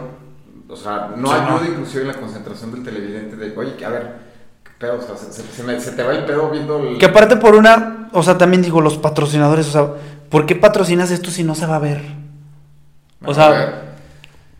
[0.68, 1.66] o sea, no ayuda no.
[1.66, 4.16] inclusive en la concentración del televidente de, oye, a ver,
[4.64, 4.98] ¿qué pedo?
[4.98, 6.98] O sea, se, se- se me- se te va el pedo viendo el...
[6.98, 9.88] Que aparte por una, o sea, también digo, los patrocinadores, o sea,
[10.28, 12.02] ¿por qué patrocinas esto si no se va a ver?
[13.24, 13.74] O sea, ver.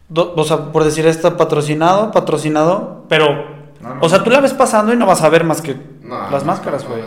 [0.09, 3.29] do- o sea, por decir esto, patrocinado, patrocinado, pero,
[3.83, 4.01] No, no.
[4.01, 5.77] o sea, tú la ves pasando y no vas a ver más que
[6.31, 7.03] las máscaras, güey.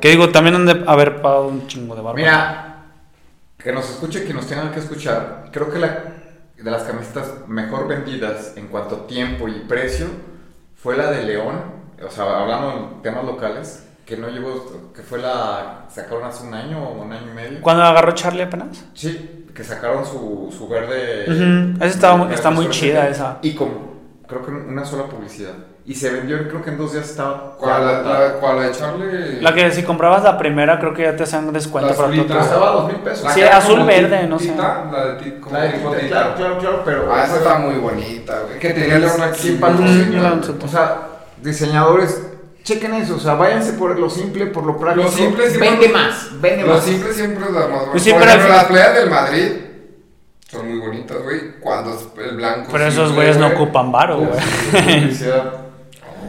[0.00, 2.16] Que digo, también han de haber pagado un chingo de barba.
[2.16, 2.67] Mira,
[3.58, 5.48] que nos escuche, que nos tengan que escuchar.
[5.52, 6.04] Creo que la
[6.56, 10.06] de las camisetas mejor vendidas en cuanto a tiempo y precio
[10.74, 11.56] fue la de León.
[12.06, 16.54] O sea, hablando en temas locales, que no llevo, que fue la sacaron hace un
[16.54, 17.60] año o un año y medio.
[17.60, 18.84] ¿Cuándo agarró Charlie apenas?
[18.94, 21.24] Sí, que sacaron su, su verde.
[21.76, 23.38] Esa estaba muy- verde está muy chida esa.
[23.42, 23.68] Y con,
[24.26, 25.54] creo que una sola publicidad.
[25.90, 27.54] Y se vendió, creo que en dos días estaba.
[27.58, 29.40] ¿Cuál, la, la, cuál, la de Charlie?
[29.40, 32.38] La que si comprabas la primera, creo que ya te hacían descuento La para todo.
[32.38, 33.24] Costaba dos mil pesos.
[33.24, 34.54] La Sí, azul verde, no sé.
[34.54, 37.10] La de ti, como La de tipo claro, claro, claro, pero.
[37.10, 38.58] Ah, esa está muy bonita, güey.
[38.58, 39.58] Que tenía león aquí.
[39.58, 40.98] Mm, O sea,
[41.40, 42.22] diseñadores,
[42.62, 43.16] chequen eso.
[43.16, 45.06] O sea, váyanse por lo simple, por lo práctico.
[45.08, 46.84] Lo simple siempre- Vende más, vende Lo más.
[46.84, 47.90] simple siempre es la más bonita.
[47.92, 49.52] Pues sí, Por pero ejemplo, las playas del Madrid
[50.50, 51.58] son muy bonitas, güey.
[51.60, 52.68] Cuando es el blanco.
[52.70, 55.08] Pero esos güeyes no ocupan varo, güey.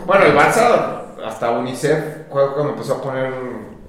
[0.10, 3.32] Bueno, el Barça, hasta UNICEF, cuando empezó a poner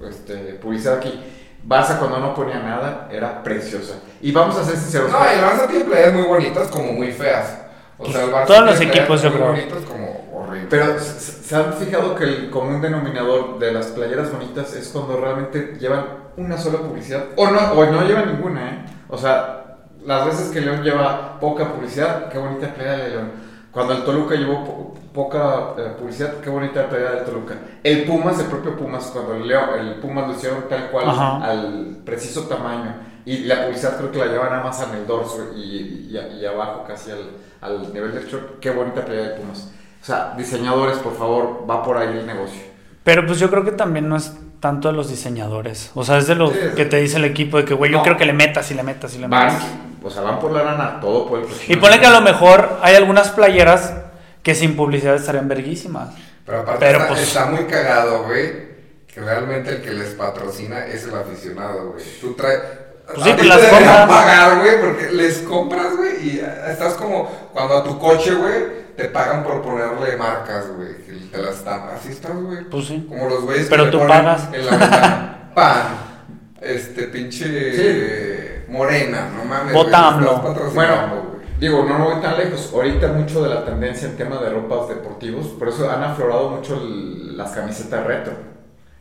[0.07, 1.19] este, publicidad aquí.
[1.67, 3.95] Barça, cuando no ponía nada, era preciosa.
[4.21, 5.09] Y vamos a ser sinceros.
[5.11, 7.57] No, el Barça tiene playas muy bonitas como muy feas.
[7.97, 9.47] O sea, el Barça Todos los equipos, muy creo.
[9.47, 10.67] bonitas como horribles.
[10.69, 15.19] Pero ¿se se han fijado que el común denominador de las playeras bonitas es cuando
[15.19, 16.05] realmente llevan
[16.37, 17.23] una sola publicidad?
[17.35, 18.85] O no, o no llevan ninguna, ¿eh?
[19.09, 23.31] O sea, las veces que León lleva poca publicidad, qué bonita playera de León.
[23.71, 27.55] Cuando el Toluca llevó po- poca eh, publicidad, qué bonita playera del Toluca.
[27.83, 31.37] El Pumas, el propio Pumas, cuando el, León, el Pumas lo hicieron tal cual, Ajá.
[31.43, 32.93] al preciso tamaño.
[33.25, 36.45] Y la publicidad creo que la llevan nada más en el dorso y, y, y
[36.45, 37.29] abajo, casi al,
[37.61, 38.59] al nivel del short.
[38.59, 39.71] Qué bonita playera de Pumas.
[40.01, 42.61] O sea, diseñadores, por favor, va por ahí el negocio.
[43.03, 45.91] Pero pues yo creo que también no es tanto de los diseñadores.
[45.95, 47.91] O sea, es de los Sí, es- que te dice el equipo de que, güey,
[47.91, 48.03] yo No.
[48.03, 49.67] quiero que le metas y le metas y le Van, metas.
[50.03, 52.79] o sea, van por la lana, todo por el Y ponle que a lo mejor
[52.81, 53.93] hay algunas playeras
[54.43, 56.09] que sin publicidad estarían verguísimas.
[56.45, 58.71] Pero aparte Pero, está, pues- está muy cagado, güey.
[59.07, 62.03] que realmente el que les patrocina es el aficionado, güey.
[62.21, 62.59] Tú traes.
[63.13, 64.23] Pues sí, pues las te deberían compras.
[64.23, 66.39] pagar, güey, porque les compras, güey, y
[66.69, 71.37] estás como cuando a tu coche, güey, te pagan por ponerle marcas, güey, que te
[71.41, 71.89] las están.
[71.93, 72.63] Así estás, güey.
[72.69, 73.05] Pues sí.
[73.09, 74.43] Como los güeyes Pero que tú ponen pagas.
[74.53, 75.83] en la ventana, pan,
[76.61, 78.71] este pinche Sí.
[78.71, 79.73] morena, no mames.
[79.75, 81.30] Patrocinando, Bueno.
[81.61, 82.71] Digo, no me voy tan lejos.
[82.73, 86.75] Ahorita mucho de la tendencia en tema de ropas deportivos, por eso han aflorado mucho
[86.75, 88.33] el- las camisetas retro,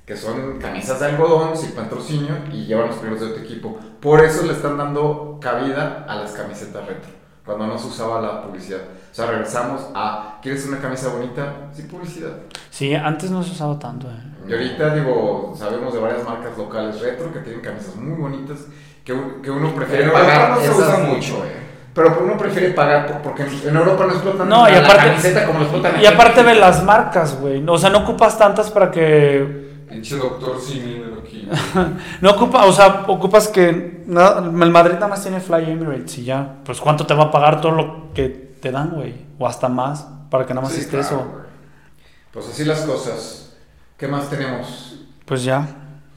[0.06, 3.78] que son camisas de algodón sin patrocinio y llevan los colores de tu equipo.
[4.00, 7.11] Por eso le están dando cabida a las camisetas retro,
[7.44, 8.80] cuando no se usaba la publicidad.
[9.11, 11.68] O sea, regresamos a, ¿quieres una camisa bonita?
[11.72, 12.30] Sí, publicidad.
[12.70, 14.22] Sí, antes no se usaba tanto, eh.
[14.48, 18.58] Y ahorita, digo, sabemos de varias marcas locales retro que tienen camisas muy bonitas,
[19.04, 20.50] que, que uno prefiere pagar.
[20.50, 21.59] No se usa mucho, güey.
[22.03, 25.59] Pero uno prefiere pagar por- porque en Europa no explotan No, y la camiseta como
[25.59, 26.07] lo explotan Y aquí.
[26.07, 27.62] aparte ve las marcas, güey.
[27.68, 31.48] O sea, no ocupas tantas para que Pinche doctor Simi de aquí.
[32.20, 36.24] No ocupa, o sea, ocupas que nada- el Madrid nada más tiene Fly Emirates y
[36.24, 36.57] ya.
[36.64, 40.07] Pues cuánto te va a pagar todo lo que te dan, güey, o hasta más
[40.30, 41.32] para que nada más Sí, esté claro, eso.
[42.32, 43.57] Pues así las cosas.
[43.96, 44.96] ¿Qué más tenemos?
[45.26, 45.66] Pues ya,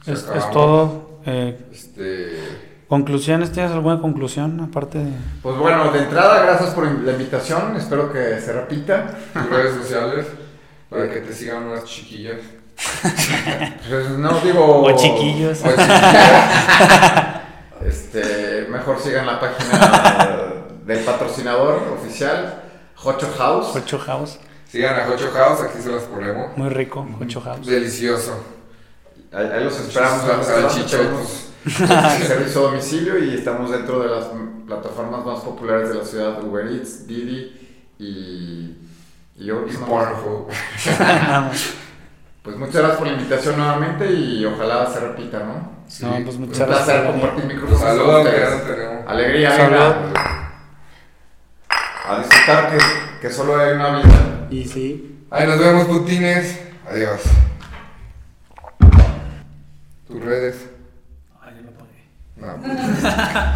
[0.06, 1.18] es, todo.
[1.26, 2.63] Eh, Este.
[2.94, 5.10] Conclusiones, ¿tienes alguna conclusión aparte de?
[5.42, 7.74] Pues bueno, de entrada, gracias por la invitación.
[7.76, 9.16] Espero que se repita.
[9.32, 10.26] tus redes sociales
[10.88, 12.36] para que te sigan unas chiquillas.
[13.88, 14.82] Pues no digo.
[14.84, 15.60] O chiquillos.
[15.64, 17.40] O chiquillas.
[17.84, 20.52] Este, mejor sigan la página
[20.86, 22.62] del patrocinador oficial,
[23.02, 23.74] Hocho House.
[23.74, 24.38] Ocho House,
[24.70, 26.56] Sigan a Jocho House, aquí se las ponemos.
[26.56, 27.66] muy rico, Ocho House.
[27.66, 28.32] Delicioso.
[29.32, 30.46] Ahí, ahí los esperamos.
[30.46, 31.53] Salchichotos.
[32.26, 34.26] servicio a domicilio y estamos dentro de las
[34.66, 37.52] plataformas más populares de la ciudad, Uber Eats, Didi
[37.98, 38.76] y,
[39.36, 39.64] y yo.
[39.66, 40.48] Y Pornhub.
[42.44, 45.66] Pues muchas gracias por la invitación nuevamente y ojalá se repita, ¿no?
[45.88, 46.04] Sí.
[46.04, 47.12] No, pues Un muchas placer gracias.
[47.12, 49.06] compartir micrófonos con Saludos, que ustedes.
[49.08, 49.70] Alegría, Salud.
[49.70, 50.52] venga.
[52.06, 52.78] A disfrutar que,
[53.22, 54.46] que solo hay una vida.
[54.50, 55.24] Y sí.
[55.30, 56.60] Ahí nos vemos, putines.
[56.86, 57.22] Adiós.
[60.06, 60.66] Tus redes.
[62.44, 63.54] まあ